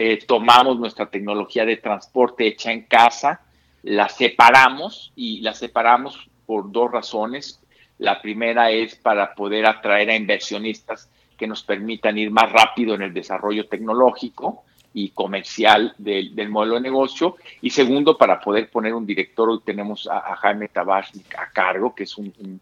Eh, 0.00 0.20
tomamos 0.24 0.78
nuestra 0.78 1.06
tecnología 1.06 1.66
de 1.66 1.76
transporte 1.76 2.46
hecha 2.46 2.70
en 2.70 2.82
casa, 2.82 3.40
la 3.82 4.08
separamos 4.08 5.12
y 5.16 5.40
la 5.40 5.54
separamos 5.54 6.30
por 6.46 6.70
dos 6.70 6.92
razones. 6.92 7.60
La 7.98 8.22
primera 8.22 8.70
es 8.70 8.94
para 8.94 9.34
poder 9.34 9.66
atraer 9.66 10.10
a 10.10 10.14
inversionistas 10.14 11.10
que 11.36 11.48
nos 11.48 11.64
permitan 11.64 12.16
ir 12.16 12.30
más 12.30 12.52
rápido 12.52 12.94
en 12.94 13.02
el 13.02 13.12
desarrollo 13.12 13.66
tecnológico 13.66 14.62
y 14.94 15.08
comercial 15.10 15.92
del, 15.98 16.48
modelo 16.48 16.76
de 16.76 16.82
negocio. 16.82 17.34
Y 17.60 17.70
segundo, 17.70 18.16
para 18.16 18.38
poder 18.38 18.70
poner 18.70 18.94
un 18.94 19.04
director, 19.04 19.50
hoy 19.50 19.62
tenemos 19.64 20.06
a, 20.06 20.36
Jaime 20.36 20.68
Tabachnik 20.68 21.34
a 21.36 21.50
cargo, 21.50 21.92
que 21.92 22.04
es 22.04 22.16
un, 22.16 22.60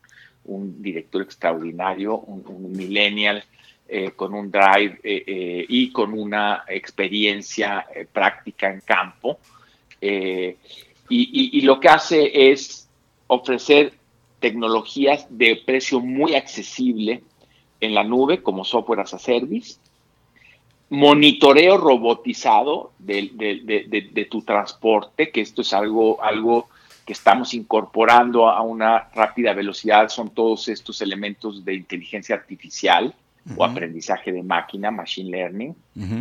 director 0.80 1.20
extraordinario, 1.20 2.16
un, 2.16 2.72
millennial 2.72 3.44
eh, 3.88 4.10
con 4.16 4.34
un 4.34 4.50
drive 4.50 4.98
eh, 5.04 5.22
eh, 5.26 5.66
y 5.68 5.92
con 5.92 6.12
una 6.12 6.64
experiencia 6.66 7.86
práctica 8.12 8.68
en 8.68 8.80
campo. 8.80 9.38
Y, 10.00 11.60
lo 11.60 11.78
que 11.78 11.88
hace 11.88 12.50
es 12.50 12.88
ofrecer 13.28 13.92
tecnologías 14.40 15.26
de 15.30 15.62
precio 15.64 16.00
muy 16.00 16.34
accesible 16.34 17.22
en 17.80 17.94
la 17.94 18.02
nube 18.02 18.42
como 18.42 18.64
software 18.64 19.00
as 19.00 19.14
a 19.14 19.18
service 19.18 19.76
monitoreo 20.88 21.78
robotizado 21.78 22.92
de, 22.98 24.28
tu 24.30 24.42
transporte, 24.42 25.30
que 25.30 25.40
esto 25.40 25.62
es 25.62 25.72
algo, 25.72 26.22
algo 26.22 26.68
que 27.04 27.12
estamos 27.12 27.54
incorporando 27.54 28.48
a 28.48 28.62
una 28.62 29.08
rápida 29.14 29.52
velocidad, 29.52 30.08
son 30.08 30.30
todos 30.30 30.68
estos 30.68 31.00
elementos 31.02 31.64
de 31.64 31.74
inteligencia 31.74 32.34
artificial 32.34 33.14
o 33.54 33.64
aprendizaje 33.64 34.32
de 34.32 34.42
máquina, 34.42 34.90
machine 34.90 35.30
learning. 35.30 35.74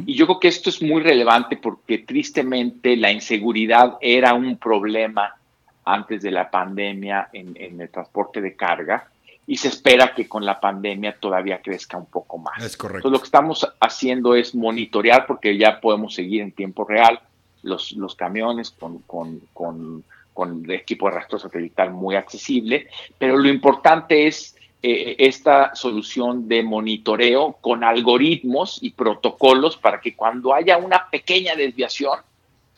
Y 0.05 0.13
yo 0.15 0.25
creo 0.27 0.39
que 0.39 0.47
esto 0.47 0.69
es 0.69 0.81
muy 0.81 1.01
relevante 1.01 1.57
porque 1.57 1.99
tristemente 1.99 2.95
la 2.95 3.11
inseguridad 3.11 3.97
era 4.01 4.33
un 4.33 4.57
problema 4.57 5.35
antes 5.83 6.21
de 6.21 6.31
la 6.31 6.49
pandemia 6.49 7.29
en 7.33 7.81
el 7.81 7.89
transporte 7.89 8.41
de 8.41 8.55
carga 8.55 9.09
y 9.47 9.57
se 9.57 9.67
espera 9.67 10.13
que 10.15 10.27
con 10.27 10.45
la 10.45 10.59
pandemia 10.59 11.17
todavía 11.19 11.61
crezca 11.61 11.97
un 11.97 12.07
poco 12.07 12.37
más. 12.37 12.63
Es 12.63 12.75
correcto. 12.75 12.99
Entonces, 12.99 13.11
lo 13.11 13.19
que 13.19 13.25
estamos 13.25 13.73
haciendo 13.79 14.35
es 14.35 14.55
monitorear 14.55 15.27
porque 15.27 15.57
ya 15.57 15.79
podemos 15.79 16.15
seguir 16.15 16.41
en 16.41 16.51
tiempo 16.51 16.85
real 16.85 17.19
los, 17.61 17.91
los 17.93 18.15
camiones 18.15 18.71
con, 18.71 18.99
con, 18.99 19.41
con, 19.53 20.03
con 20.33 20.65
el 20.65 20.71
equipo 20.71 21.09
de 21.09 21.15
rastro 21.15 21.37
satelital 21.37 21.91
muy 21.91 22.15
accesible, 22.15 22.87
pero 23.17 23.37
lo 23.37 23.47
importante 23.47 24.27
es 24.27 24.55
eh, 24.87 25.15
esta 25.17 25.73
solución 25.73 26.47
de 26.47 26.61
monitoreo 26.61 27.57
con 27.59 27.83
algoritmos 27.83 28.77
y 28.83 28.91
protocolos 28.91 29.77
para 29.77 29.99
que 29.99 30.15
cuando 30.15 30.53
haya 30.53 30.77
una 30.77 31.09
pequeña 31.09 31.55
desviación, 31.55 32.19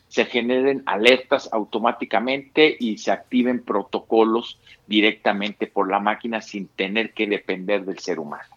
se 0.08 0.24
generen 0.24 0.84
alertas 0.86 1.50
automáticamente 1.52 2.78
y 2.80 2.98
se 2.98 3.12
activen 3.12 3.62
protocolos 3.62 4.58
directamente 4.88 5.68
por 5.68 5.92
la 5.92 6.00
máquina 6.00 6.42
sin 6.42 6.70
tener 6.70 7.12
que 7.12 7.28
depender 7.28 7.84
del 7.84 8.00
ser 8.00 8.20
humano. 8.20 8.56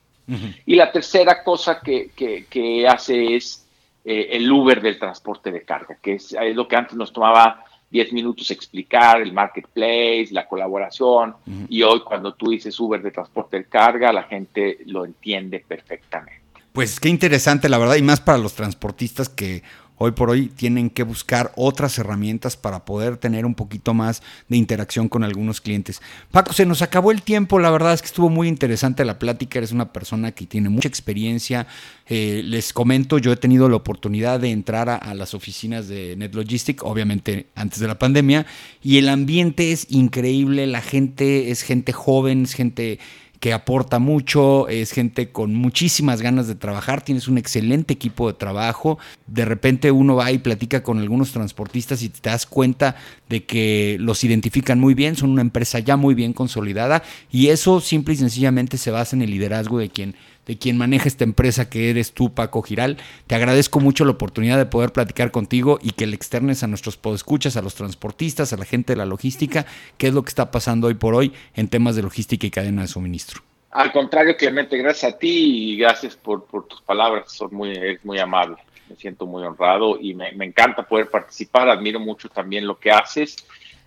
Y 0.65 0.77
la 0.77 0.93
tercera 0.93 1.43
cosa 1.43 1.81
que, 1.81 2.87
hace 2.89 3.35
es 3.35 3.67
eh, 4.05 4.29
el 4.31 4.49
Uber 4.49 4.81
del 4.81 4.97
transporte 4.97 5.51
de 5.51 5.63
carga, 5.63 5.97
que 6.01 6.15
es, 6.15 6.37
lo 6.55 6.69
que 6.69 6.77
antes 6.77 6.95
nos 6.95 7.13
tomaba 7.13 7.65
10 7.91 8.13
minutos 8.13 8.51
explicar, 8.51 9.21
el 9.21 9.33
marketplace, 9.33 10.29
la 10.31 10.47
colaboración, 10.47 11.35
y 11.69 11.83
hoy 11.83 12.01
cuando 12.01 12.35
tú 12.35 12.51
dices 12.51 12.79
Uber 12.79 13.03
de 13.03 13.11
transporte 13.11 13.59
de 13.59 13.65
carga, 13.65 14.13
la 14.13 14.23
gente 14.23 14.79
lo 14.87 15.05
entiende 15.05 15.65
perfectamente. 15.67 16.41
Pues 16.73 17.01
qué 17.01 17.09
interesante, 17.09 17.69
la 17.69 17.79
verdad, 17.79 17.97
y 17.97 18.03
más 18.03 18.21
para 18.21 18.39
los 18.39 18.55
transportistas 18.55 19.29
que 19.29 19.65
hoy 20.03 20.13
por 20.13 20.31
hoy 20.31 20.47
tienen 20.49 20.89
que 20.89 21.03
buscar 21.03 21.53
otras 21.57 21.99
herramientas 21.99 22.57
para 22.57 22.87
poder 22.87 23.19
tener 23.19 23.45
un 23.45 23.55
poquito 23.55 23.93
más 23.93 24.23
de 24.49 24.57
interacción 24.57 25.11
con 25.11 25.25
algunos 25.25 25.61
clientes. 25.61 26.01
Paco, 26.31 26.55
se 26.55 26.65
nos 26.65 26.81
acabó 26.81 27.13
el 27.13 27.21
tiempo, 27.21 27.59
la 27.59 27.71
verdad 27.71 27.93
es 27.93 28.01
que 28.01 28.07
estuvo 28.07 28.31
muy 28.31 28.49
interesante 28.49 29.05
la 29.05 29.19
plática, 29.19 29.59
eres 29.59 29.73
una 29.73 29.93
persona 29.93 30.33
que 30.33 30.47
tiene 30.47 30.71
mucha 30.71 30.89
experiencia. 30.89 31.67
Eh, 32.07 32.41
les 32.47 32.73
comento, 32.73 33.19
yo 33.19 33.31
he 33.31 33.37
tenido 33.37 33.69
la 33.69 33.77
oportunidad 33.77 34.41
de 34.41 34.51
entrar 34.51 34.89
a, 34.89 35.13
las 35.13 35.35
oficinas 35.35 35.87
de 35.87 36.17
NetLogistic, 36.17 36.83
obviamente 36.83 37.49
antes 37.55 37.79
de 37.79 37.87
la 37.87 37.99
pandemia, 37.99 38.47
y 38.83 38.97
el 38.97 39.09
ambiente 39.11 39.71
es 39.71 39.87
increíble, 39.91 40.67
la 40.67 40.81
gente 40.81 41.51
es 41.51 41.61
gente 41.61 41.93
joven, 41.93 42.45
es 42.45 42.55
gente 42.55 42.99
que 43.41 43.55
aporta 43.55 43.99
mucho, 43.99 44.69
es 44.69 44.93
gente 44.93 45.31
con 45.31 45.55
muchísimas 45.55 46.21
ganas 46.21 46.47
de 46.47 46.55
trabajar, 46.55 47.03
tienes 47.03 47.27
un 47.27 47.39
excelente 47.39 47.95
equipo 47.95 48.29
de 48.29 48.35
trabajo, 48.35 48.99
de 49.27 49.47
repente 49.47 49.91
uno 49.91 50.15
va 50.15 50.31
y 50.31 50.39
platica 50.39 50.83
con 50.83 50.99
algunos 50.99 51.33
transportistas 51.33 52.03
y 52.03 52.11
te 52.11 52.29
das 52.29 52.45
cuenta 52.45 52.97
de 53.31 53.45
que 53.45 53.97
los 53.99 54.25
identifican 54.25 54.79
muy 54.79 54.93
bien, 54.93 55.17
son 55.17 55.31
una 55.31 55.41
empresa 55.41 55.79
ya 55.79 55.97
muy 55.97 56.15
bien 56.15 56.35
consolidada 56.35 57.03
y 57.33 57.49
eso 57.49 57.81
simple 57.81 58.13
y 58.13 58.19
sencillamente 58.19 58.77
se 58.77 58.91
basa 58.91 59.17
en 59.17 59.23
el 59.23 59.31
liderazgo 59.31 59.79
de 59.79 59.89
quien 59.89 60.15
de 60.51 60.59
quien 60.59 60.77
maneja 60.77 61.07
esta 61.07 61.23
empresa 61.23 61.71
que 61.71 61.91
eres 61.91 62.13
tú, 62.13 62.35
Paco 62.35 62.61
Giral. 62.63 62.97
Te 63.29 63.37
agradezco 63.37 63.79
mucho 63.79 64.05
la 64.05 64.11
oportunidad 64.11 64.59
de 64.59 64.67
poder 64.67 64.93
platicar 64.93 65.31
contigo 65.31 65.79
y 65.81 65.93
que 65.93 66.09
le 66.09 66.17
externes 66.17 66.65
a 66.65 66.67
nuestros 66.67 66.97
podescuchas, 66.97 67.57
a 67.57 67.63
los 67.63 67.77
transportistas, 67.77 68.53
a 68.53 68.57
la 68.57 68.65
gente 68.65 68.95
de 68.95 68.97
la 68.97 69.07
logística, 69.07 69.65
qué 69.97 70.09
es 70.09 70.13
lo 70.13 70.25
que 70.25 70.31
está 70.31 70.51
pasando 70.51 70.89
hoy 70.89 70.95
por 70.95 71.15
hoy 71.15 71.33
en 71.55 71.69
temas 71.69 71.95
de 71.95 72.03
logística 72.03 72.49
y 72.49 72.51
cadena 72.51 72.83
de 72.83 72.89
suministro. 72.89 73.43
Al 73.71 73.93
contrario, 73.93 74.37
Clemente, 74.37 74.77
gracias 74.77 75.13
a 75.13 75.17
ti 75.17 75.75
y 75.75 75.77
gracias 75.77 76.17
por, 76.17 76.45
tus 76.67 76.81
palabras, 76.81 77.31
son 77.31 77.55
muy, 77.55 78.01
muy 78.03 78.19
amable. 78.19 78.57
Me 78.89 78.97
siento 78.97 79.27
muy 79.27 79.45
honrado 79.45 80.01
y 80.01 80.15
me 80.15 80.45
encanta 80.45 80.83
poder 80.83 81.11
participar, 81.11 81.69
admiro 81.69 82.01
mucho 82.01 82.29
también 82.29 82.67
lo 82.67 82.77
que 82.77 82.91
haces 82.91 83.37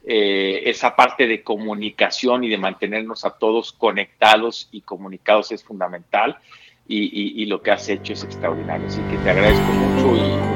eh, 0.05 0.63
esa 0.65 0.95
parte 0.95 1.27
de 1.27 1.43
comunicación 1.43 2.43
y 2.43 2.49
de 2.49 2.57
mantenernos 2.57 3.25
a 3.25 3.31
todos 3.31 3.71
conectados 3.71 4.67
y 4.71 4.81
comunicados 4.81 5.51
es 5.51 5.63
fundamental 5.63 6.37
y, 6.87 7.41
y, 7.41 7.45
lo 7.45 7.61
que 7.61 7.71
has 7.71 7.87
hecho 7.87 8.11
es 8.11 8.23
extraordinario. 8.25 8.87
Así 8.87 9.01
que 9.03 9.17
te 9.17 9.29
agradezco 9.29 9.71
mucho 9.71 10.17
y 10.17 10.53